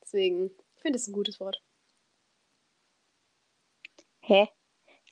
Deswegen, 0.00 0.50
ich 0.76 0.82
finde 0.82 0.96
es 0.96 1.06
ein 1.06 1.12
gutes 1.12 1.38
Wort. 1.40 1.62
Hä? 4.22 4.48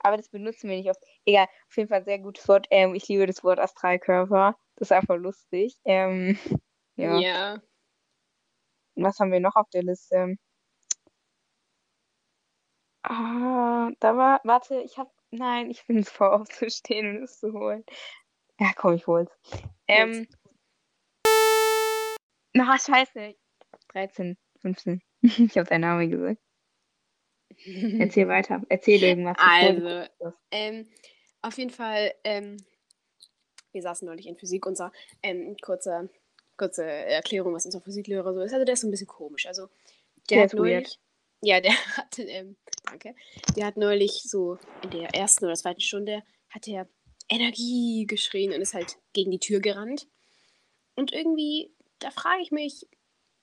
Aber 0.01 0.17
das 0.17 0.31
benutzen 0.31 0.71
wir 0.71 0.77
nicht 0.77 0.89
oft. 0.89 1.03
Egal, 1.27 1.47
auf 1.69 1.77
jeden 1.77 1.89
Fall 1.89 2.05
sehr 2.05 2.19
gutes 2.19 2.49
Wort. 2.49 2.67
Ähm, 2.71 2.95
ich 2.95 3.07
liebe 3.09 3.27
das 3.27 3.45
Wort 3.45 3.59
Astralkörper. 3.59 4.57
Das 4.77 4.89
ist 4.89 4.93
einfach 4.93 5.17
lustig. 5.17 5.77
Ähm, 5.85 6.39
ja. 6.97 7.19
ja. 7.19 7.63
Was 8.95 9.19
haben 9.19 9.33
wir 9.33 9.41
noch 9.41 9.57
auf 9.57 9.69
der 9.71 9.83
Liste? 9.83 10.37
Ah, 13.03 13.91
da 14.01 14.17
war, 14.17 14.41
warte, 14.45 14.81
ich 14.83 14.99
hab, 14.99 15.11
nein, 15.31 15.71
ich 15.71 15.87
bin 15.87 15.99
es 16.01 16.11
vor 16.11 16.33
aufzustehen 16.33 17.17
und 17.17 17.23
es 17.25 17.39
zu 17.39 17.53
holen. 17.53 17.85
Ja, 18.59 18.73
komm, 18.77 18.95
ich 18.95 19.07
hol's. 19.07 19.31
Ähm, 19.87 20.27
na, 22.55 22.79
scheiße. 22.79 23.35
13, 23.89 24.37
15. 24.61 25.03
Ich 25.23 25.57
habe 25.59 25.69
deinen 25.69 25.83
Namen 25.83 26.11
gesagt. 26.11 26.41
Erzähl 27.99 28.29
weiter. 28.29 28.63
Erzähl 28.69 29.03
irgendwas. 29.03 29.37
Also, 29.39 30.05
ähm, 30.51 30.89
auf 31.43 31.59
jeden 31.59 31.71
Fall, 31.71 32.15
ähm, 32.25 32.57
wir 33.73 33.83
saßen 33.83 34.07
neulich 34.07 34.27
in 34.27 34.37
Physik, 34.37 34.67
unser 34.67 34.93
ähm, 35.23 35.57
kurze, 35.63 36.11
kurze 36.57 36.85
Erklärung, 36.85 37.55
was 37.55 37.67
unser 37.67 37.81
Physiklehrer 37.81 38.35
so 38.35 38.41
ist. 38.41 38.53
Also 38.53 38.65
der 38.65 38.75
ist 38.75 38.81
so 38.81 38.89
ein 38.89 38.91
bisschen 38.91 39.07
komisch. 39.07 39.47
Also 39.47 39.69
der, 40.29 40.37
Der 40.37 40.41
hat 40.45 40.53
ist 40.55 40.59
weird. 40.59 40.73
neulich, 40.73 40.99
ja, 41.43 41.61
der 41.61 41.73
hat, 41.97 42.19
ähm, 42.19 42.57
danke, 42.85 43.15
der 43.57 43.67
hat 43.67 43.77
neulich 43.77 44.23
so 44.25 44.59
in 44.83 44.91
der 44.91 45.15
ersten 45.15 45.45
oder 45.45 45.55
zweiten 45.55 45.81
Stunde 45.81 46.23
hat 46.51 46.67
er 46.67 46.89
Energie 47.29 48.07
geschrien 48.07 48.53
und 48.53 48.61
ist 48.61 48.75
halt 48.75 48.99
gegen 49.13 49.31
die 49.31 49.39
Tür 49.39 49.61
gerannt. 49.61 50.09
Und 50.97 51.13
irgendwie, 51.13 51.73
da 52.01 52.11
frage 52.11 52.43
ich 52.43 52.51
mich, 52.51 52.87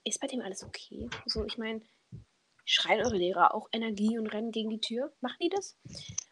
ist 0.03 0.19
bei 0.19 0.27
dem 0.27 0.41
alles 0.41 0.63
okay? 0.63 1.09
So, 1.25 1.45
ich 1.45 1.57
meine, 1.57 1.81
schreien 2.67 3.03
eure 3.03 3.17
Lehrer 3.17 3.55
auch 3.55 3.67
Energie 3.71 4.19
und 4.19 4.27
rennen 4.27 4.51
gegen 4.51 4.69
die 4.69 4.81
Tür? 4.81 5.11
Machen 5.21 5.37
die 5.41 5.49
das? 5.49 5.77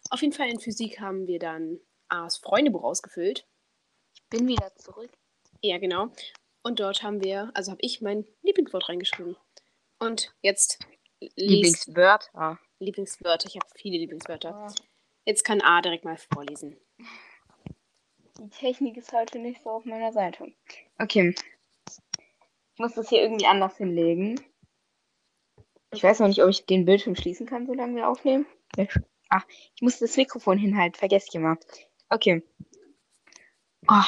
Auf 0.09 0.21
jeden 0.21 0.33
Fall 0.33 0.49
in 0.49 0.59
Physik 0.59 0.99
haben 0.99 1.25
wir 1.27 1.39
dann 1.39 1.79
A's 2.09 2.37
Freundebuch 2.37 2.83
ausgefüllt. 2.83 3.47
Ich 4.13 4.23
bin 4.29 4.47
wieder 4.47 4.75
zurück. 4.75 5.09
Ja, 5.61 5.79
genau. 5.79 6.09
Und 6.61 6.79
dort 6.79 7.01
haben 7.03 7.23
wir, 7.23 7.51
also 7.53 7.71
habe 7.71 7.81
ich 7.81 8.01
mein 8.01 8.25
Lieblingswort 8.43 8.89
reingeschrieben. 8.89 9.37
Und 9.99 10.35
jetzt 10.41 10.79
Lieblingswörter. 11.35 12.59
Lieblingswörter. 12.79 13.47
Ich 13.47 13.55
habe 13.55 13.67
viele 13.75 13.97
Lieblingswörter. 13.97 14.73
Jetzt 15.25 15.43
kann 15.43 15.61
A 15.61 15.81
direkt 15.81 16.03
mal 16.03 16.17
vorlesen. 16.17 16.77
Die 18.37 18.49
Technik 18.49 18.97
ist 18.97 19.13
heute 19.13 19.39
nicht 19.39 19.63
so 19.63 19.69
auf 19.69 19.85
meiner 19.85 20.11
Seite. 20.11 20.51
Okay. 20.99 21.33
Ich 21.87 22.79
muss 22.79 22.93
das 22.93 23.07
hier 23.07 23.21
irgendwie 23.21 23.45
anders 23.45 23.77
hinlegen. 23.77 24.39
Ich 25.95 26.03
weiß 26.03 26.19
noch 26.19 26.27
nicht, 26.27 26.43
ob 26.43 26.49
ich 26.49 26.65
den 26.65 26.85
Bildschirm 26.85 27.15
schließen 27.15 27.45
kann, 27.45 27.65
solange 27.65 27.95
wir 27.95 28.09
aufnehmen. 28.09 28.45
Ach, 29.29 29.45
ich 29.75 29.81
muss 29.81 29.99
das 29.99 30.17
Mikrofon 30.17 30.57
hinhalten. 30.57 30.97
Vergesst 30.97 31.29
ich 31.29 31.35
immer. 31.35 31.57
Okay. 32.09 32.43
Oh. 33.87 34.03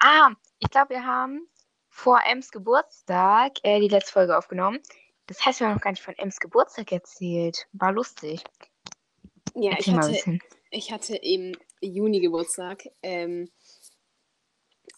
Ah, 0.00 0.30
ich 0.58 0.70
glaube, 0.70 0.90
wir 0.90 1.04
haben 1.04 1.46
vor 1.90 2.20
Ems 2.26 2.50
Geburtstag 2.50 3.58
äh, 3.64 3.80
die 3.80 3.88
letzte 3.88 4.12
Folge 4.12 4.36
aufgenommen. 4.36 4.78
Das 5.26 5.44
heißt, 5.44 5.60
wir 5.60 5.66
haben 5.66 5.74
noch 5.74 5.82
gar 5.82 5.90
nicht 5.90 6.02
von 6.02 6.16
Ems 6.16 6.40
Geburtstag 6.40 6.90
erzählt. 6.90 7.66
War 7.72 7.92
lustig. 7.92 8.42
Ja, 9.54 9.72
ich 9.72 9.88
Erzähl 9.88 9.94
mal 9.94 10.12
hatte, 10.12 10.38
ich 10.70 10.92
hatte 10.92 11.16
im 11.16 11.54
Juni 11.80 12.20
Geburtstag. 12.20 12.84
Ähm, 13.02 13.50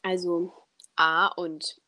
also 0.02 0.52
A 0.96 1.28
und 1.28 1.80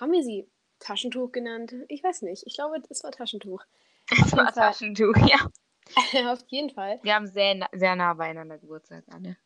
haben 0.00 0.12
wir 0.12 0.22
sie 0.22 0.48
Taschentuch 0.82 1.32
genannt? 1.32 1.74
Ich 1.88 2.02
weiß 2.02 2.22
nicht. 2.22 2.44
Ich 2.46 2.54
glaube, 2.54 2.82
es 2.90 3.02
war 3.04 3.12
Taschentuch. 3.12 3.62
Jeden 4.10 4.32
war. 4.32 4.52
Taschentuch, 4.52 5.16
ja. 5.28 5.48
Auf 6.32 6.40
jeden 6.48 6.70
Fall. 6.70 6.98
Wir 7.02 7.14
haben 7.14 7.26
sehr, 7.26 7.54
na- 7.54 7.68
sehr 7.72 7.94
nah 7.96 8.14
beieinander 8.14 8.58
Geburtstag 8.58 9.04
alle. 9.12 9.36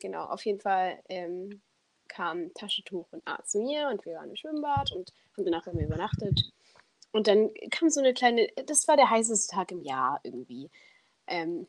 Genau, 0.00 0.24
auf 0.24 0.44
jeden 0.44 0.60
Fall 0.60 0.98
ähm, 1.08 1.62
kam 2.08 2.52
Taschentuch 2.54 3.06
und 3.12 3.26
A 3.26 3.42
zu 3.44 3.60
mir 3.60 3.88
und 3.88 4.04
wir 4.04 4.16
waren 4.16 4.28
im 4.28 4.36
Schwimmbad 4.36 4.92
und 4.92 5.12
haben 5.36 5.44
danach 5.44 5.64
bei 5.64 5.72
mir 5.72 5.86
übernachtet. 5.86 6.52
Und 7.12 7.26
dann 7.28 7.50
kam 7.70 7.88
so 7.88 8.00
eine 8.00 8.12
kleine, 8.12 8.48
das 8.66 8.86
war 8.88 8.96
der 8.96 9.08
heißeste 9.08 9.54
Tag 9.54 9.72
im 9.72 9.80
Jahr 9.82 10.20
irgendwie. 10.22 10.70
Ähm, 11.26 11.66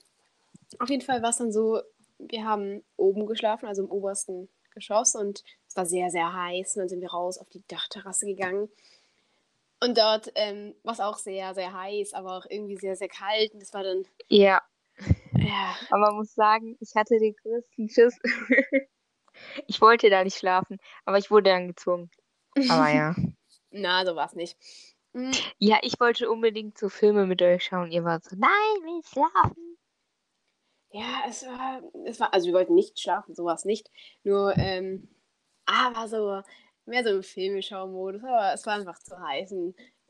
auf 0.79 0.89
jeden 0.89 1.03
Fall 1.03 1.21
war 1.21 1.29
es 1.29 1.37
dann 1.37 1.53
so, 1.53 1.81
wir 2.19 2.43
haben 2.43 2.83
oben 2.97 3.25
geschlafen, 3.27 3.65
also 3.67 3.83
im 3.83 3.91
obersten 3.91 4.49
Geschoss 4.71 5.15
und 5.15 5.43
es 5.67 5.75
war 5.77 5.85
sehr, 5.85 6.09
sehr 6.09 6.33
heiß. 6.33 6.75
Und 6.75 6.81
dann 6.81 6.89
sind 6.89 7.01
wir 7.01 7.11
raus 7.11 7.37
auf 7.37 7.49
die 7.49 7.63
Dachterrasse 7.67 8.25
gegangen. 8.25 8.69
Und 9.79 9.97
dort 9.97 10.31
ähm, 10.35 10.75
war 10.83 10.93
es 10.93 10.99
auch 10.99 11.17
sehr, 11.17 11.53
sehr 11.53 11.73
heiß, 11.73 12.13
aber 12.13 12.37
auch 12.37 12.45
irgendwie 12.49 12.77
sehr, 12.77 12.95
sehr 12.95 13.09
kalt. 13.09 13.53
Und 13.53 13.61
es 13.61 13.73
war 13.73 13.83
dann, 13.83 14.05
Ja, 14.29 14.61
ja, 15.33 15.75
aber 15.89 15.99
man 16.07 16.15
muss 16.17 16.33
sagen, 16.33 16.77
ich 16.79 16.95
hatte 16.95 17.17
den 17.19 17.35
größten 17.35 17.89
Schiss. 17.89 18.17
ich 19.67 19.81
wollte 19.81 20.09
da 20.09 20.23
nicht 20.23 20.37
schlafen, 20.37 20.77
aber 21.05 21.17
ich 21.17 21.31
wurde 21.31 21.49
dann 21.51 21.67
gezwungen. 21.67 22.09
Aber 22.69 22.89
ja. 22.89 23.15
na, 23.71 24.05
so 24.05 24.15
war 24.15 24.25
es 24.27 24.33
nicht. 24.33 24.57
Mm, 25.13 25.31
Ja, 25.59 25.79
ich 25.83 25.99
wollte 25.99 26.29
unbedingt 26.29 26.77
so 26.77 26.89
Filme 26.89 27.25
mit 27.25 27.41
euch 27.41 27.65
schauen. 27.65 27.91
Ihr 27.91 28.03
wart 28.03 28.23
so, 28.23 28.35
nein, 28.35 28.49
wir 28.49 29.03
schlafen. 29.03 29.77
Ja, 30.91 31.23
es 31.27 31.43
war, 31.45 31.81
es 32.05 32.19
war, 32.19 32.33
also 32.33 32.47
wir 32.47 32.53
wollten 32.53 32.73
nicht 32.75 32.99
schlafen, 32.99 33.35
sowas 33.35 33.65
nicht. 33.65 33.91
Nur, 34.23 34.55
ähm, 34.57 35.09
aber 35.65 36.07
so, 36.07 36.41
mehr 36.87 37.03
so 37.03 37.09
im 37.09 37.23
Filmeschau-Modus, 37.23 38.23
aber 38.23 38.53
es 38.53 38.65
war 38.65 38.73
einfach 38.75 38.97
zu 38.99 39.19
heiß. 39.19 39.53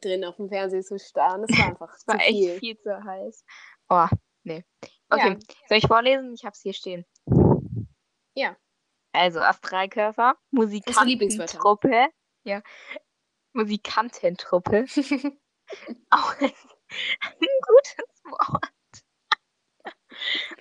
Drin 0.02 0.24
auf 0.26 0.36
dem 0.36 0.48
Fernseher 0.50 0.84
zu 0.84 1.00
starren. 1.00 1.44
Das 1.48 1.58
war 1.58 1.68
einfach 1.68 1.96
Es 1.98 2.08
war 2.08 2.16
zu 2.20 2.22
echt 2.26 2.38
viel. 2.38 2.60
viel 2.60 2.80
zu 2.80 3.04
heiß. 3.04 3.46
Oh, 3.90 4.08
nee. 4.44 4.64
Okay, 5.10 5.30
Ja. 5.30 5.38
soll 5.68 5.78
ich 5.78 5.88
vorlesen? 5.88 6.34
Ich 6.34 6.46
hab's 6.46 6.62
hier 6.62 6.74
stehen. 6.74 7.06
Ja. 8.36 8.56
Also 9.14 9.40
Astralkörper. 9.40 10.36
Musikantentruppe. 10.52 12.10
Ja. 12.44 12.62
Musikantentruppe. 13.54 14.86
Auch 16.12 16.34
ein, 16.40 16.52
ein 17.22 17.48
gutes 17.68 18.24
Wort. 18.26 18.72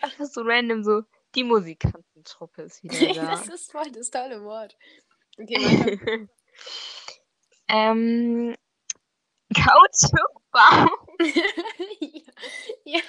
Einfach 0.00 0.24
so 0.24 0.40
random 0.42 0.82
so. 0.82 1.02
Die 1.34 1.44
Musikantentruppe 1.44 2.62
ist 2.62 2.82
wieder 2.82 3.14
da. 3.14 3.30
das 3.32 3.48
ist 3.48 3.70
voll 3.72 3.90
das 3.92 4.10
tolle 4.10 4.42
Wort. 4.42 4.76
Okay, 5.38 5.56
weiter. 5.56 6.28
ähm, 7.68 8.56
Kautschukbaum. 9.54 10.90
ja, 12.84 12.84
ja. 12.84 13.00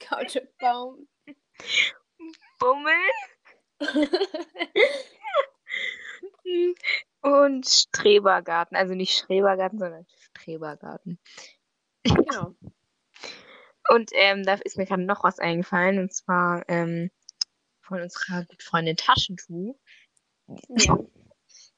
Kautschukbaum. 0.00 1.08
Bummel 2.58 2.94
und 7.22 7.66
Strebergarten. 7.66 8.76
Also 8.76 8.94
nicht 8.94 9.16
Strebergarten, 9.16 9.78
sondern 9.78 10.06
Strebergarten. 10.38 11.18
genau. 12.04 12.54
Und 13.90 14.10
ähm, 14.14 14.44
da 14.44 14.54
ist 14.54 14.78
mir 14.78 14.86
gerade 14.86 15.02
noch 15.02 15.24
was 15.24 15.38
eingefallen. 15.38 15.98
Und 15.98 16.12
zwar 16.12 16.64
ähm, 16.68 17.10
von 17.80 18.00
unserer 18.00 18.44
guten 18.44 18.62
Freundin 18.62 18.96
Taschentuch. 18.96 19.76
Ja. 20.68 20.98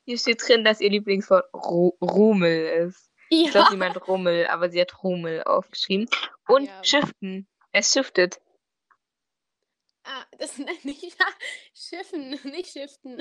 Hier 0.07 0.19
steht 0.19 0.41
drin, 0.47 0.65
dass 0.65 0.81
ihr 0.81 0.89
Lieblingswort 0.91 1.53
Ru 1.53 1.93
Rummel 2.01 2.89
ist. 2.89 3.11
Ich 3.29 3.51
glaube, 3.51 3.71
sie 3.73 3.77
meint 3.77 4.07
Rummel, 4.07 4.47
aber 4.47 4.71
sie 4.71 4.81
hat 4.81 5.03
Rummel 5.03 5.43
aufgeschrieben. 5.43 6.09
Und 6.47 6.67
Ja. 6.67 6.85
Shiften. 6.85 7.49
Es 7.73 7.93
shiftet. 7.93 8.41
Ah, 10.05 10.25
das 10.39 10.57
nenne 10.59 10.79
ich 10.85 11.17
Schiffen, 11.75 12.31
nicht 12.45 12.71
Shiften. 12.73 13.19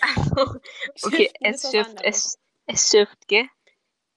Also, 0.00 0.58
okay, 1.04 1.30
es 1.40 1.70
shift, 1.70 2.00
es, 2.02 2.38
es 2.66 2.90
shift, 2.90 3.28
gell? 3.28 3.46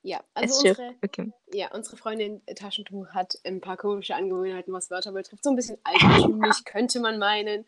Ja, 0.01 0.24
also 0.34 0.67
unsere, 0.67 0.96
Okay. 1.05 1.31
ja, 1.53 1.72
unsere 1.75 1.96
Freundin 1.98 2.41
Taschentuch 2.55 3.10
hat 3.10 3.38
ein 3.43 3.62
paar 3.62 3.77
komische 3.77 4.15
Angewohnheiten, 4.15 4.74
was 4.74 4.89
Wörter 4.89 5.12
betrifft. 5.12 5.43
So 5.43 5.51
ein 5.51 5.55
bisschen 5.55 5.77
altertümlich, 5.84 6.55
könnte 6.65 7.00
man 7.00 7.20
meinen. 7.20 7.67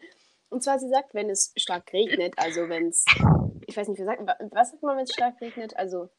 Und 0.50 0.64
zwar, 0.64 0.80
sie 0.80 0.90
sagt, 0.90 1.14
wenn 1.14 1.30
es 1.30 1.54
stark 1.56 1.94
regnet, 1.94 2.34
also 2.38 2.68
wenn 2.70 2.88
es, 2.88 3.06
ich 3.74 3.78
weiß 3.78 3.88
nicht, 3.88 4.00
wie 4.00 4.04
sagt, 4.06 4.22
wa- 4.26 4.38
was 4.52 4.70
sagt 4.72 4.84
man, 4.84 4.96
wenn 4.98 5.04
es 5.06 5.14
stark 5.14 5.42
regnet? 5.42 5.76
Also, 5.76 6.10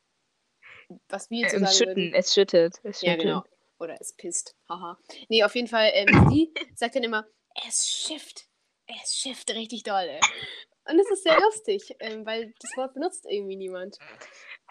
was 1.08 1.30
wir 1.30 1.38
jetzt 1.42 1.52
so 1.52 1.58
Ähm, 1.58 1.64
sagen 1.66 1.78
würden. 1.80 2.02
schütten, 2.02 2.14
es 2.14 2.34
schüttet. 2.34 2.80
Es 2.82 3.00
Ja, 3.00 3.12
schüttet. 3.12 3.26
genau. 3.26 3.44
Oder 3.78 3.96
es 4.00 4.12
pisst. 4.12 4.56
Haha. 4.68 4.98
Nee, 5.28 5.44
auf 5.44 5.54
jeden 5.54 5.68
Fall, 5.68 5.90
ähm, 5.94 6.28
sie 6.30 6.52
sagt 6.76 6.96
dann 6.96 7.04
immer, 7.04 7.26
es 7.66 7.86
schifft. 7.88 8.46
Es 8.86 9.14
schifft 9.16 9.50
richtig 9.54 9.82
doll. 9.84 10.10
Und 10.86 10.98
das 10.98 11.10
ist 11.10 11.22
sehr 11.22 11.38
lustig, 11.40 11.94
ähm, 12.00 12.26
weil 12.26 12.52
das 12.60 12.76
Wort 12.76 12.92
benutzt 12.94 13.24
irgendwie 13.28 13.56
niemand. 13.56 13.98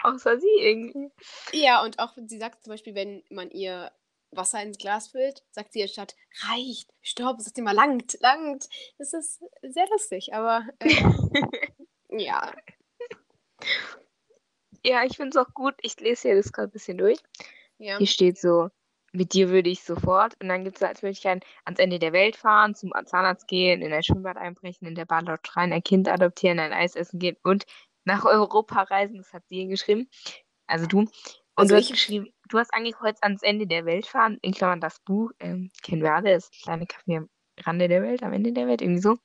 Außer 0.04 0.40
sie 0.40 0.56
irgendwie. 0.60 1.10
Ja, 1.54 1.84
und 1.84 1.98
auch 2.00 2.14
sie 2.28 2.38
sagt 2.38 2.64
zum 2.64 2.72
Beispiel, 2.72 2.94
wenn 2.96 3.24
man 3.30 3.50
ihr 3.50 3.92
Wasser 4.32 4.62
ins 4.62 4.78
Glas 4.78 5.08
füllt, 5.10 5.44
sagt 5.52 5.74
sie 5.74 5.82
anstatt 5.82 6.16
reicht, 6.50 6.92
stopp, 7.02 7.40
sagt 7.42 7.56
sie 7.56 7.62
immer 7.62 7.74
langt, 7.74 8.18
langt. 8.20 8.68
Das 8.98 9.14
ist 9.14 9.42
sehr 9.64 9.88
lustig, 9.90 10.34
aber 10.34 10.66
ähm, 10.80 10.90
ja. 12.18 12.54
Ja, 14.86 15.04
ich 15.04 15.16
finde 15.16 15.30
es 15.30 15.38
auch 15.38 15.54
gut. 15.54 15.76
Ich 15.82 16.00
lese 16.00 16.30
hier 16.30 16.36
das 16.36 16.52
gerade 16.52 16.70
ein 16.70 16.72
bisschen 16.72 16.98
durch. 16.98 17.20
ja. 17.78 17.98
Hier 17.98 18.08
steht 18.08 18.38
so, 18.38 18.70
mit 19.14 19.34
dir 19.34 19.50
würde 19.50 19.70
ich 19.70 19.84
sofort. 19.84 20.36
Und 20.42 20.50
dann 20.50 20.64
gibt 20.64 20.78
es 20.78 20.84
als 20.84 21.02
Möglichkeit, 21.02 21.46
ans 21.64 21.80
Ende 21.80 22.00
der 22.00 22.12
Welt 22.12 22.36
fahren, 22.36 22.76
zum 22.76 22.92
Zahnarzt 23.06 23.48
gehen, 23.48 23.82
in 23.82 23.94
ein 23.94 24.04
Schwimmbad 24.04 24.38
einbrechen, 24.38 24.88
in 24.88 24.96
der 24.96 25.06
Bar 25.06 25.24
laut 25.24 25.48
schreien, 25.48 25.72
ein 25.72 25.84
Kind 25.84 26.10
adoptieren, 26.10 26.60
ein 26.60 26.74
Eis 26.74 26.96
essen 26.96 27.20
gehen 27.20 27.38
und 27.44 27.66
nach 28.04 28.26
Europa 28.26 28.82
reisen. 28.82 29.18
Das 29.18 29.32
hat 29.32 29.48
sie 29.48 29.68
geschrieben. 29.68 30.10
Also 30.68 30.88
du. 30.88 31.00
Und 31.00 31.10
Also 31.56 31.76
du 31.76 31.82
hast 31.82 31.92
geschrieben, 31.92 32.34
du 32.50 32.58
hast 32.58 32.74
angekreuzt 32.74 33.24
ans 33.24 33.44
Ende 33.44 33.68
der 33.68 33.86
Welt 33.86 34.08
fahren, 34.08 34.40
in 34.42 34.54
Klammern 34.54 34.82
das 34.82 35.00
Buch, 35.02 35.32
ähm, 35.40 35.70
kennen 35.84 36.02
wir 36.02 36.14
alle, 36.14 36.34
das 36.34 36.50
kleine 36.50 36.88
Kaffee 36.88 37.18
am 37.18 37.30
Rande 37.60 37.88
der 37.88 38.02
Welt, 38.02 38.24
am 38.24 38.34
Ende 38.34 38.52
der 38.52 38.68
Welt, 38.68 38.82
irgendwie 38.82 39.02
so. 39.02 39.18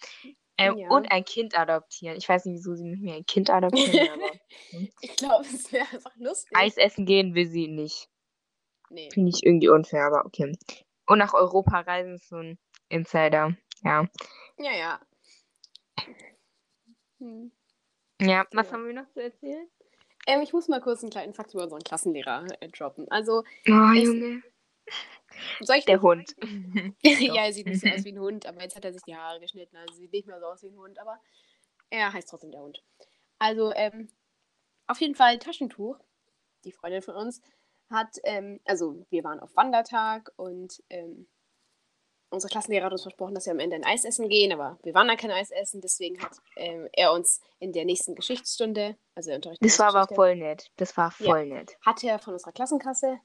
Ähm, 0.59 0.77
Ja. 0.77 0.89
Und 0.91 1.11
ein 1.13 1.25
Kind 1.25 1.57
adoptieren. 1.59 2.17
Ich 2.17 2.29
weiß 2.29 2.45
nicht, 2.47 2.55
wieso 2.57 2.75
sie 2.75 2.85
mit 2.85 3.01
mir 3.01 3.15
ein 3.15 3.25
Kind 3.27 3.49
adoptieren, 3.51 4.09
aber 4.13 4.33
Ich 5.01 5.17
glaube, 5.17 5.45
es 5.47 5.73
wäre 5.73 5.87
einfach 5.93 6.15
lustig. 6.17 6.51
Eis 6.57 6.77
essen 6.77 7.07
gehen 7.07 7.35
will 7.35 7.47
sie 7.49 7.69
nicht. 7.69 8.09
Nee. 8.91 9.09
Finde 9.13 9.31
ich 9.31 9.45
irgendwie 9.45 9.69
unfair, 9.69 10.07
aber 10.07 10.25
okay. 10.27 10.53
Und 11.07 11.19
nach 11.19 11.33
Europa 11.35 11.81
reisen 11.81 12.15
ist 12.15 12.29
so 12.29 12.37
ein 12.37 12.59
Insider. 12.89 13.57
Ja. 13.83 14.07
Ja, 14.59 14.73
ja. 14.73 15.01
Hm. 17.21 17.53
Ja, 18.21 18.47
was 18.53 18.67
Ja. 18.69 18.73
haben 18.73 18.87
wir 18.87 18.95
noch 18.95 19.09
zu 19.11 19.23
erzählen? 19.23 19.69
Ähm, 20.27 20.43
ich 20.43 20.53
muss 20.53 20.69
mal 20.69 20.81
kurz 20.81 21.03
einen 21.03 21.11
kleinen 21.11 21.35
Fakt 21.35 21.55
über 21.55 21.65
unseren 21.65 21.83
Klassenlehrer 21.83 22.47
äh, 22.61 22.69
droppen. 22.69 23.07
Also, 23.11 23.45
Oh, 23.69 23.93
Junge. 23.95 24.43
Soll 25.61 25.77
ich 25.77 25.85
Der 25.85 26.01
Hund. 26.03 26.35
ja, 27.03 27.45
er 27.47 27.53
sieht 27.53 27.67
nicht 27.67 27.81
so 27.81 27.89
aus 27.89 28.05
wie 28.05 28.13
ein 28.13 28.19
Hund, 28.21 28.47
aber 28.47 28.63
jetzt 28.63 28.77
hat 28.77 28.85
er 28.85 28.93
sich 28.93 29.03
die 29.03 29.17
Haare 29.17 29.41
geschnitten, 29.41 29.77
also 29.77 29.95
sieht 29.95 30.13
nicht 30.13 30.27
mehr 30.27 30.41
so 30.41 30.47
aus 30.47 30.63
wie 30.63 30.69
ein 30.69 30.79
Hund, 30.79 30.99
aber 30.99 31.21
er 31.91 32.13
heißt 32.13 32.29
trotzdem 32.29 32.51
der 32.51 32.61
Hund. 32.61 32.83
Also, 33.39 33.73
ähm, 33.75 34.09
auf 34.87 35.01
jeden 35.01 35.15
Fall 35.15 35.39
Taschentuch, 35.39 35.99
die 36.65 36.73
Freundin 36.73 37.03
von 37.03 37.15
uns, 37.15 37.41
hat, 37.91 38.17
ähm, 38.25 38.61
also 38.65 39.07
wir 39.11 39.25
waren 39.25 39.41
auf 39.41 39.55
Wandertag 39.57 40.31
und 40.37 40.83
ähm, 40.91 41.27
unsere 42.31 42.51
Klassenlehrer 42.51 42.85
hat 42.87 42.93
uns 42.93 43.03
versprochen, 43.03 43.35
dass 43.35 43.47
wir 43.47 43.53
am 43.53 43.59
Ende 43.61 43.77
ein 43.77 43.85
Eis 43.85 44.05
essen 44.05 44.29
gehen, 44.29 44.53
aber 44.53 44.79
wir 44.83 44.93
waren 44.93 45.09
da 45.09 45.17
kein 45.17 45.31
Eis 45.31 45.51
essen, 45.51 45.81
deswegen 45.81 46.21
hat 46.23 46.33
ähm, 46.57 46.87
er 46.93 47.13
uns 47.13 47.41
in 47.59 47.73
der 47.73 47.87
nächsten 47.87 48.15
Geschichtsstunde, 48.15 48.99
also 49.15 49.31
er 49.31 49.37
unterrichtet 49.37 49.67
Das 49.67 49.79
war 49.79 49.95
aber 49.95 50.15
voll 50.15 50.37
nett. 50.37 50.71
Das 50.77 50.95
war 50.99 51.15
Ja. 51.21 51.31
voll 51.31 51.47
nett. 51.47 51.77
hat 51.87 52.05
er 52.05 52.19
von 52.19 52.35
unserer 52.35 52.53
Klassenkasse 52.53 53.19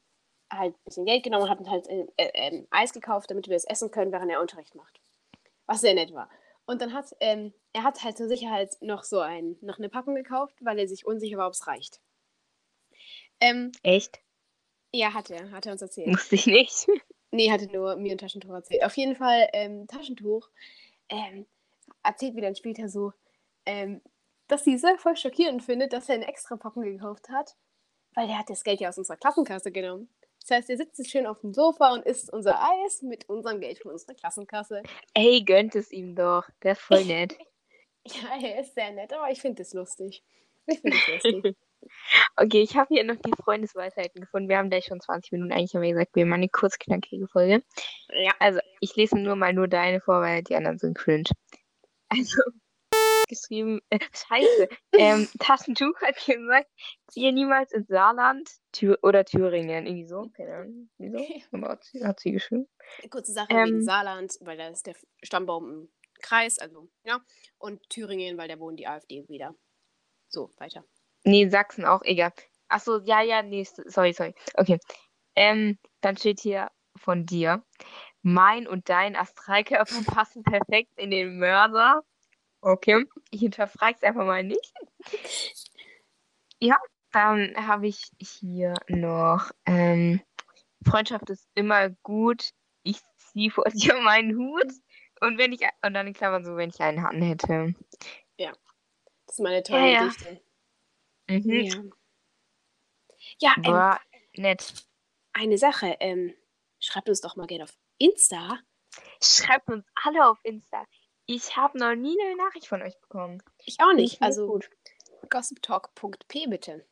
halt 0.57 0.75
ein 0.75 0.83
bisschen 0.85 1.05
Geld 1.05 1.23
genommen 1.23 1.43
und 1.43 1.49
hat 1.49 1.59
uns 1.59 1.69
halt 1.69 1.87
äh, 1.87 2.05
äh, 2.17 2.63
Eis 2.71 2.93
gekauft, 2.93 3.29
damit 3.31 3.47
wir 3.47 3.55
es 3.55 3.65
essen 3.65 3.91
können, 3.91 4.11
während 4.11 4.31
er 4.31 4.41
Unterricht 4.41 4.75
macht. 4.75 4.99
Was 5.65 5.81
sehr 5.81 5.93
nett 5.93 6.13
war. 6.13 6.29
Und 6.65 6.81
dann 6.81 6.93
hat 6.93 7.13
ähm, 7.19 7.53
er 7.73 7.83
hat 7.83 8.03
halt 8.03 8.17
zur 8.17 8.27
Sicherheit 8.27 8.77
noch 8.81 9.03
so 9.03 9.19
ein, 9.19 9.57
noch 9.61 9.79
eine 9.79 9.89
Packung 9.89 10.15
gekauft, 10.15 10.55
weil 10.61 10.79
er 10.79 10.87
sich 10.87 11.05
unsicher 11.05 11.37
war, 11.37 11.47
ob 11.47 11.53
es 11.53 11.67
reicht. 11.67 11.99
Ähm, 13.39 13.71
Echt? 13.81 14.21
ja, 14.93 15.13
hat 15.13 15.29
er, 15.29 15.51
hat 15.51 15.65
er 15.65 15.73
uns 15.73 15.81
erzählt. 15.81 16.07
Musste 16.07 16.35
ich 16.35 16.47
nicht. 16.47 16.87
Nee, 17.35 17.49
hatte 17.49 17.65
nur 17.65 17.95
mir 17.95 18.11
ein 18.11 18.19
Taschentuch 18.19 18.51
erzählt. 18.51 18.83
Auf 18.83 18.95
jeden 18.95 19.15
Fall, 19.15 19.49
ähm, 19.53 19.87
Taschentuch 19.87 20.51
ähm, 21.09 21.47
erzählt 22.03 22.35
mir 22.35 22.41
dann 22.41 22.55
später 22.55 22.89
so, 22.89 23.11
ähm, 23.65 24.03
dass 24.47 24.63
sie 24.63 24.75
es 24.75 24.81
sehr 24.81 24.99
voll 24.99 25.17
schockierend 25.17 25.63
findet, 25.63 25.93
dass 25.93 26.09
er 26.09 26.13
eine 26.13 26.27
extra 26.27 26.57
Packung 26.57 26.83
gekauft 26.83 27.29
hat, 27.29 27.55
weil 28.13 28.27
der 28.27 28.37
hat 28.37 28.51
das 28.51 28.63
Geld 28.63 28.81
ja 28.81 28.89
aus 28.89 28.99
unserer 28.99 29.17
Klassenkasse 29.17 29.71
genommen. 29.71 30.09
Das 30.45 30.57
heißt, 30.57 30.69
er 30.69 30.77
sitzt 30.77 30.99
jetzt 30.99 31.11
schön 31.11 31.25
auf 31.25 31.39
dem 31.39 31.53
Sofa 31.53 31.93
und 31.93 32.05
isst 32.05 32.31
unser 32.31 32.59
Eis 32.61 33.01
mit 33.01 33.29
unserem 33.29 33.61
Geld 33.61 33.79
von 33.79 33.91
unserer 33.91 34.13
Klassenkasse. 34.13 34.83
Ey, 35.13 35.43
gönnt 35.45 35.73
es 35.75 35.91
ihm 35.91 36.15
doch. 36.15 36.43
Der 36.63 36.73
ist 36.73 36.81
voll 36.81 37.03
nett. 37.05 37.37
Ja, 38.05 38.37
er 38.41 38.59
ist 38.59 38.75
sehr 38.75 38.91
nett, 38.91 39.13
aber 39.13 39.31
ich 39.31 39.39
finde 39.39 39.61
es 39.61 39.73
lustig. 39.73 40.23
Ich 40.65 40.79
finde 40.79 40.97
es 40.97 41.23
lustig. 41.23 41.57
Okay, 42.37 42.61
ich 42.61 42.77
habe 42.77 42.87
hier 42.93 43.03
noch 43.03 43.17
die 43.17 43.33
Freundesweisheiten 43.43 44.21
gefunden. 44.21 44.47
Wir 44.47 44.57
haben 44.57 44.69
gleich 44.69 44.85
schon 44.85 45.01
20 45.01 45.33
Minuten. 45.33 45.51
Eigentlich 45.51 45.73
haben 45.75 45.81
wir 45.81 45.91
gesagt, 45.91 46.15
wir 46.15 46.25
machen 46.25 46.43
eine 46.43 46.49
kurz 46.49 46.79
knackige 46.79 47.27
Folge. 47.27 47.61
ja. 48.07 48.31
Also, 48.39 48.61
ich 48.79 48.95
lese 48.95 49.19
nur 49.19 49.35
mal 49.35 49.51
nur 49.53 49.67
deine 49.67 49.99
vor, 49.99 50.21
weil 50.21 50.43
die 50.43 50.55
anderen 50.55 50.77
sind 50.79 50.97
cringe. 50.97 51.29
Also, 52.07 52.41
geschrieben, 53.33 53.81
äh, 53.89 53.99
scheiße. 54.13 54.69
Ähm, 54.93 55.27
Taschentuch 55.39 55.99
hat 56.01 56.15
gesagt, 56.25 56.69
ziehe 57.07 57.33
niemals 57.33 57.71
ins 57.71 57.87
Saarland 57.87 58.49
Thür 58.71 58.97
oder 59.01 59.25
Thüringen. 59.25 59.85
Irgendwie 59.85 60.07
so. 60.07 60.29
Keine 60.35 60.55
Ahnung. 60.55 60.89
Wieso? 60.97 61.17
Aber 61.51 61.69
hat 61.69 61.83
sie, 61.83 62.05
hat 62.05 62.19
sie 62.19 62.31
geschrieben. 62.31 62.67
Kurze 63.09 63.33
Sache 63.33 63.49
wegen 63.49 63.75
Ähm. 63.75 63.81
Saarland, 63.81 64.33
weil 64.41 64.57
da 64.57 64.67
ist 64.67 64.87
der 64.87 64.95
Stammbaum 65.21 65.69
im 65.69 65.89
Kreis, 66.21 66.57
also, 66.57 66.89
ja. 67.03 67.19
Und 67.57 67.87
Thüringen, 67.89 68.37
weil 68.37 68.47
da 68.47 68.59
wohnt 68.59 68.79
die 68.79 68.87
AfD 68.87 69.27
wieder. 69.27 69.55
So, 70.29 70.49
weiter. 70.57 70.83
Nee, 71.25 71.47
Sachsen 71.49 71.85
auch, 71.85 72.01
egal. 72.03 72.33
Achso, 72.67 72.99
ja, 73.03 73.21
ja, 73.21 73.43
nee, 73.43 73.63
sorry, 73.63 74.13
sorry. 74.13 74.33
Okay. 74.55 74.79
Ähm, 75.35 75.77
dann 76.01 76.17
steht 76.17 76.39
hier 76.39 76.69
von 76.95 77.25
dir. 77.25 77.63
Mein 78.21 78.67
und 78.67 78.89
dein 78.89 79.15
Astralkörper 79.15 79.95
passen 80.05 80.43
perfekt 80.43 80.91
in 80.97 81.11
den 81.11 81.37
Mörser. 81.37 82.01
Okay. 82.63 83.05
Ich 83.31 83.41
hinterfrage 83.41 83.97
es 83.97 84.03
einfach 84.03 84.25
mal 84.25 84.43
nicht. 84.43 84.73
Ja, 86.59 86.77
dann 87.11 87.53
habe 87.55 87.87
ich 87.87 88.01
hier 88.17 88.73
noch. 88.87 89.51
Ähm, 89.65 90.21
Freundschaft 90.85 91.29
ist 91.29 91.47
immer 91.55 91.89
gut. 92.03 92.51
Ich 92.83 92.99
ziehe 93.17 93.51
vor 93.51 93.65
dir 93.73 93.95
meinen 94.01 94.37
Hut. 94.37 94.71
Und 95.21 95.37
wenn 95.37 95.53
ich, 95.53 95.61
und 95.85 95.93
dann 95.93 96.07
in 96.07 96.13
Klammern 96.13 96.43
so, 96.43 96.55
wenn 96.55 96.69
ich 96.69 96.79
einen 96.79 97.03
Hatten 97.03 97.21
hätte. 97.21 97.75
Das 99.25 99.39
ist 99.39 99.43
meine 99.43 99.63
tolle 99.63 99.91
Ja, 99.91 100.05
ja. 100.05 100.13
Mhm. 101.27 101.61
Ja. 101.61 101.83
Ja, 103.39 103.53
ähm, 103.57 103.63
Boah, 103.63 103.99
nett. 104.35 104.73
Eine 105.33 105.57
Sache, 105.57 105.97
ähm, 105.99 106.35
schreibt 106.79 107.09
uns 107.09 107.21
doch 107.21 107.35
mal 107.35 107.47
gerne 107.47 107.63
auf 107.63 107.75
Insta. 107.97 108.59
Schreibt 109.21 109.69
uns 109.69 109.85
alle 110.03 110.27
auf 110.27 110.39
Insta. 110.43 110.85
Ich 111.25 111.55
habe 111.57 111.77
noch 111.77 111.95
nie 111.95 112.17
eine 112.21 112.35
Nachricht 112.35 112.67
von 112.67 112.81
euch 112.81 112.99
bekommen. 112.99 113.41
Ich 113.65 113.77
auch 113.81 113.93
nicht. 113.93 114.15
ich 114.15 114.21
Also 114.21 114.47
gut. 114.47 114.69
gossiptalk.p 115.29 116.47
bitte. 116.47 116.85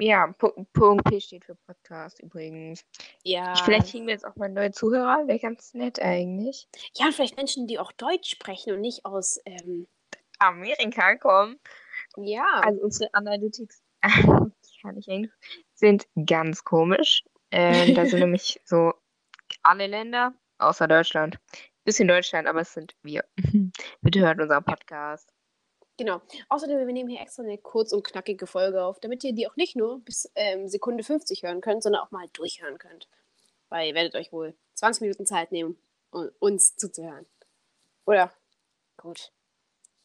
Ja, 0.00 0.26
Pu- 0.38 0.64
Punkt 0.72 1.04
P 1.06 1.20
steht 1.20 1.44
für 1.44 1.56
Podcast 1.56 2.20
übrigens. 2.22 2.84
Ja. 3.24 3.56
Vielleicht 3.56 3.90
kriegen 3.90 4.06
wir 4.06 4.12
jetzt 4.14 4.24
auch 4.24 4.36
mal 4.36 4.48
neue 4.48 4.70
Zuhörer. 4.70 5.26
Wäre 5.26 5.40
ganz 5.40 5.74
nett 5.74 6.00
eigentlich. 6.00 6.68
Ja, 6.94 7.06
und 7.06 7.14
vielleicht 7.14 7.36
Menschen, 7.36 7.66
die 7.66 7.78
auch 7.80 7.90
Deutsch 7.92 8.30
sprechen 8.30 8.74
und 8.74 8.80
nicht 8.80 9.04
aus, 9.04 9.40
ähm, 9.44 9.88
Amerika 10.38 11.16
kommen. 11.16 11.58
ja. 12.16 12.46
Also 12.62 12.80
unsere 12.82 13.12
Analytics, 13.12 13.82
ich 14.62 14.82
kann 14.82 15.02
Englisch, 15.06 15.32
sind 15.74 16.06
ganz 16.26 16.62
komisch. 16.62 17.24
Äh, 17.50 17.92
da 17.94 18.06
sind 18.06 18.20
nämlich 18.20 18.60
so 18.64 18.92
alle 19.62 19.88
Länder 19.88 20.32
außer 20.58 20.86
Deutschland. 20.86 21.40
Bisschen 21.88 22.06
Deutschland, 22.06 22.46
aber 22.46 22.60
es 22.60 22.74
sind 22.74 22.94
wir. 23.02 23.24
Bitte 24.02 24.20
hört 24.20 24.38
unseren 24.38 24.62
Podcast. 24.62 25.32
Genau. 25.96 26.20
Außerdem, 26.50 26.76
wir 26.86 26.92
nehmen 26.92 27.08
hier 27.08 27.22
extra 27.22 27.42
eine 27.42 27.56
kurz 27.56 27.94
und 27.94 28.04
knackige 28.04 28.46
Folge 28.46 28.84
auf, 28.84 29.00
damit 29.00 29.24
ihr 29.24 29.32
die 29.32 29.48
auch 29.48 29.56
nicht 29.56 29.74
nur 29.74 30.04
bis 30.04 30.30
ähm, 30.34 30.68
Sekunde 30.68 31.02
50 31.02 31.44
hören 31.44 31.62
könnt, 31.62 31.82
sondern 31.82 32.02
auch 32.02 32.10
mal 32.10 32.28
durchhören 32.34 32.76
könnt. 32.76 33.08
Weil 33.70 33.88
ihr 33.88 33.94
werdet 33.94 34.16
euch 34.16 34.32
wohl 34.32 34.54
20 34.74 35.00
Minuten 35.00 35.24
Zeit 35.24 35.50
nehmen, 35.50 35.78
um 36.10 36.28
uns 36.40 36.76
zuzuhören. 36.76 37.24
Oder? 38.04 38.30
Gut. 38.98 39.32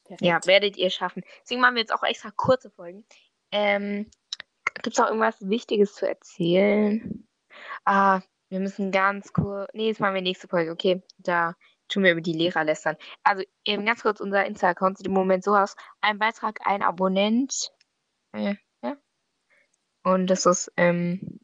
Perfekt. 0.05 0.21
Ja, 0.21 0.39
werdet 0.45 0.77
ihr 0.77 0.89
schaffen. 0.89 1.25
Deswegen 1.41 1.59
machen 1.59 1.75
wir 1.75 1.81
jetzt 1.81 1.93
auch 1.93 2.03
extra 2.03 2.31
kurze 2.31 2.69
Folgen. 2.69 3.03
Ähm, 3.51 4.09
Gibt 4.75 4.93
es 4.93 4.97
noch 4.99 5.07
irgendwas 5.07 5.49
Wichtiges 5.49 5.95
zu 5.95 6.07
erzählen? 6.07 7.27
Ah, 7.83 8.21
wir 8.47 8.61
müssen 8.61 8.91
ganz 8.91 9.33
kurz. 9.33 9.69
Nee, 9.73 9.89
das 9.89 9.99
machen 9.99 10.13
wir 10.15 10.21
nächste 10.21 10.47
Folge. 10.47 10.71
Okay, 10.71 11.01
da 11.17 11.55
tun 11.87 12.03
wir 12.03 12.11
über 12.11 12.21
die 12.21 12.33
Lehrer 12.33 12.63
lästern. 12.63 12.97
Also 13.23 13.43
eben 13.65 13.85
ganz 13.85 14.01
kurz, 14.01 14.19
unser 14.19 14.45
Insta-Account 14.45 14.97
sieht 14.97 15.07
im 15.07 15.13
Moment 15.13 15.43
so 15.43 15.55
aus. 15.55 15.75
Ein 16.01 16.19
Beitrag, 16.19 16.59
ein 16.65 16.81
Abonnent. 16.81 17.71
Äh, 18.33 18.55
ja. 18.81 18.97
Und 20.03 20.27
das 20.27 20.45
ist 20.45 20.71
ähm, 20.77 21.39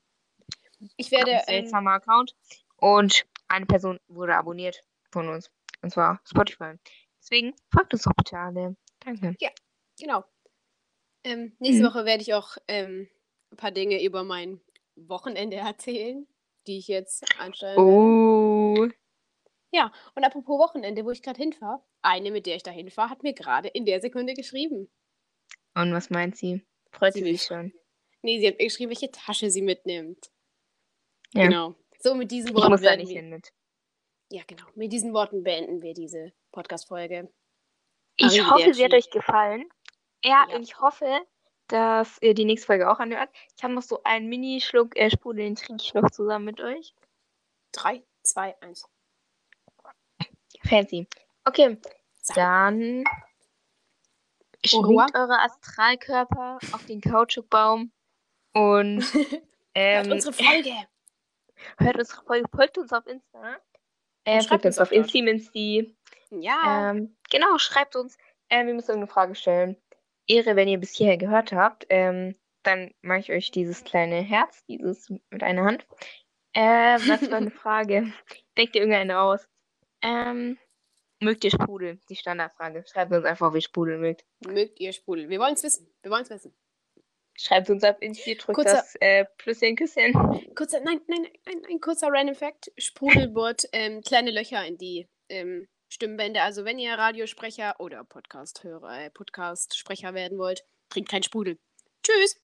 Ich 0.97 1.11
werde. 1.11 1.31
ein 1.31 1.37
Ähm, 1.39 1.43
seltsamer 1.63 1.91
Account. 1.93 2.35
Und 2.77 3.25
eine 3.47 3.65
Person 3.65 3.99
wurde 4.07 4.35
abonniert 4.35 4.81
von 5.11 5.27
uns. 5.29 5.51
Und 5.81 5.91
zwar 5.91 6.21
Spotify. 6.25 6.73
Deswegen 7.21 7.53
folgt 7.71 7.93
uns 7.93 8.03
doch 8.03 8.13
bitte 8.15 8.37
alle. 8.37 8.75
Danke. 8.99 9.35
genau. 9.99 10.23
Ähm, 11.23 11.55
nächste 11.59 11.83
Mhm. 11.83 11.87
Woche 11.87 12.05
werde 12.05 12.21
ich 12.21 12.33
auch 12.33 12.57
ähm, 12.67 13.09
ein 13.51 13.57
paar 13.57 13.71
Dinge 13.71 14.01
über 14.03 14.23
mein 14.23 14.61
Wochenende 14.95 15.57
erzählen, 15.73 16.27
die 16.67 16.77
ich 16.77 16.87
jetzt 16.87 17.23
anstellen 17.39 17.77
werde. 17.77 18.95
Ja, 19.71 19.91
und 20.15 20.23
apropos 20.23 20.59
Wochenende, 20.59 21.05
wo 21.05 21.11
ich 21.11 21.21
gerade 21.21 21.39
hinfahre, 21.39 21.83
eine, 22.01 22.31
mit 22.31 22.45
der 22.45 22.55
ich 22.55 22.63
da 22.63 22.71
hinfahre, 22.71 23.09
hat 23.09 23.23
mir 23.23 23.33
gerade 23.33 23.67
in 23.69 23.85
der 23.85 24.01
Sekunde 24.01 24.33
geschrieben. 24.33 24.89
Und 25.75 25.93
was 25.93 26.09
meint 26.09 26.35
sie? 26.37 26.65
Freut 26.91 27.13
Sie 27.13 27.21
sich 27.23 27.43
schon? 27.43 27.73
Nee, 28.21 28.37
sie 28.41 28.47
hat 28.49 28.57
mir 28.57 28.65
geschrieben, 28.65 28.89
welche 28.89 29.11
Tasche 29.11 29.49
sie 29.49 29.61
mitnimmt. 29.61 30.29
Ja. 31.33 31.45
Genau. 31.45 31.75
So, 31.99 32.15
mit 32.15 32.31
diesen 32.31 32.49
Ich 32.49 32.55
Worten 32.55 32.71
muss 32.71 32.81
da 32.81 32.97
nicht 32.97 33.07
wir, 33.07 33.15
hin 33.21 33.29
mit. 33.29 33.53
Ja, 34.29 34.43
genau. 34.45 34.65
Mit 34.75 34.91
diesen 34.91 35.13
Worten 35.13 35.41
beenden 35.41 35.81
wir 35.81 35.93
diese 35.93 36.33
Podcast-Folge. 36.51 37.31
Ich 38.17 38.45
hoffe, 38.45 38.73
sie 38.73 38.83
hat 38.83 38.93
euch 38.93 39.09
gefallen. 39.09 39.69
Ja, 40.21 40.45
Ja. 40.49 40.55
und 40.57 40.63
ich 40.63 40.81
hoffe, 40.81 41.21
dass 41.69 42.17
ihr 42.21 42.33
die 42.33 42.43
nächste 42.43 42.67
Folge 42.67 42.91
auch 42.91 42.99
anhört. 42.99 43.29
Ich 43.55 43.63
habe 43.63 43.73
noch 43.73 43.83
so 43.83 44.03
einen 44.03 44.27
Mini-Schluck 44.27 44.97
äh, 44.97 45.09
Sprudel, 45.09 45.45
den 45.45 45.55
trinke 45.55 45.81
ich 45.81 45.93
noch 45.93 46.09
zusammen 46.11 46.43
mit 46.43 46.59
euch. 46.59 46.93
3, 47.71 48.03
2, 48.23 48.61
1. 48.61 48.83
Fancy. 50.69 51.07
Okay, 51.45 51.77
dann 52.35 53.03
schwingt 54.63 55.15
eure 55.15 55.39
Astralkörper 55.41 56.59
auf 56.71 56.85
den 56.85 57.01
Kautschukbaum 57.01 57.91
und 58.53 59.01
Hört 59.75 60.07
ähm, 60.07 60.11
unsere 60.11 60.33
Folge. 60.33 60.73
hört 61.77 61.97
unsere 61.97 62.23
Folge, 62.23 62.47
folgt 62.53 62.77
uns 62.77 62.91
auf 62.91 63.05
Insta. 63.07 63.57
Äh, 64.25 64.41
schreibt 64.41 64.65
uns 64.65 64.79
auf. 64.79 64.91
Insti-Minsti. 64.91 65.95
Ja. 66.29 66.91
Ähm, 66.91 67.15
genau, 67.29 67.57
schreibt 67.57 67.95
uns. 67.95 68.17
Ähm, 68.49 68.67
wir 68.67 68.73
müssen 68.73 68.91
irgendeine 68.91 69.11
Frage 69.11 69.35
stellen. 69.35 69.77
Ehre, 70.27 70.55
wenn 70.55 70.67
ihr 70.67 70.79
bis 70.79 70.95
hierher 70.95 71.17
gehört 71.17 71.51
habt. 71.51 71.85
Ähm, 71.89 72.35
dann 72.63 72.93
mache 73.01 73.19
ich 73.19 73.31
euch 73.31 73.51
dieses 73.51 73.83
kleine 73.83 74.21
Herz, 74.21 74.63
dieses 74.65 75.09
mit 75.29 75.43
einer 75.43 75.63
Hand. 75.63 75.85
Äh, 76.53 76.99
was 77.07 77.29
war 77.29 77.37
eine 77.37 77.51
Frage? 77.51 78.11
Denkt 78.57 78.75
ihr 78.75 78.81
irgendeine 78.81 79.19
aus? 79.19 79.47
Ähm, 80.01 80.57
mögt 81.19 81.43
ihr 81.43 81.51
Sprudel? 81.51 81.99
Die 82.09 82.15
Standardfrage. 82.15 82.83
Schreibt 82.91 83.11
uns 83.11 83.25
einfach, 83.25 83.47
ob 83.47 83.55
ihr 83.55 83.61
Sprudel 83.61 83.97
mögt. 83.97 84.23
Mögt 84.45 84.79
ihr 84.79 84.93
Sprudel? 84.93 85.29
Wir 85.29 85.39
wollen 85.39 85.53
es 85.55 85.63
wissen. 85.63 85.91
Wir 86.01 86.11
wollen 86.11 86.23
es 86.23 86.29
wissen. 86.29 86.55
Schreibt 87.35 87.69
uns 87.69 87.83
ab 87.85 88.01
Insti, 88.01 88.35
drückt 88.35 88.55
Kurzer- 88.57 88.75
das 88.77 88.95
äh, 88.99 89.25
Plüsschen, 89.37 89.75
Küsschen. 89.77 90.11
Kurzer, 90.55 90.81
nein, 90.81 90.99
nein, 91.07 91.25
ein, 91.45 91.65
ein 91.69 91.79
kurzer 91.79 92.07
Random 92.11 92.35
Fact. 92.35 92.71
Sprudel 92.77 93.27
bohrt 93.33 93.63
ähm, 93.71 94.01
kleine 94.01 94.31
Löcher 94.31 94.65
in 94.65 94.77
die 94.77 95.07
ähm, 95.29 95.67
Stimmbänder. 95.89 96.43
Also 96.43 96.65
wenn 96.65 96.79
ihr 96.79 96.93
Radiosprecher 96.95 97.75
oder 97.79 98.03
Podcast-Hörer, 98.03 99.05
äh, 99.05 99.09
Podcast-Sprecher 99.09 100.13
werden 100.13 100.37
wollt, 100.37 100.65
trinkt 100.89 101.09
kein 101.09 101.23
Sprudel. 101.23 101.57
Tschüss. 102.03 102.37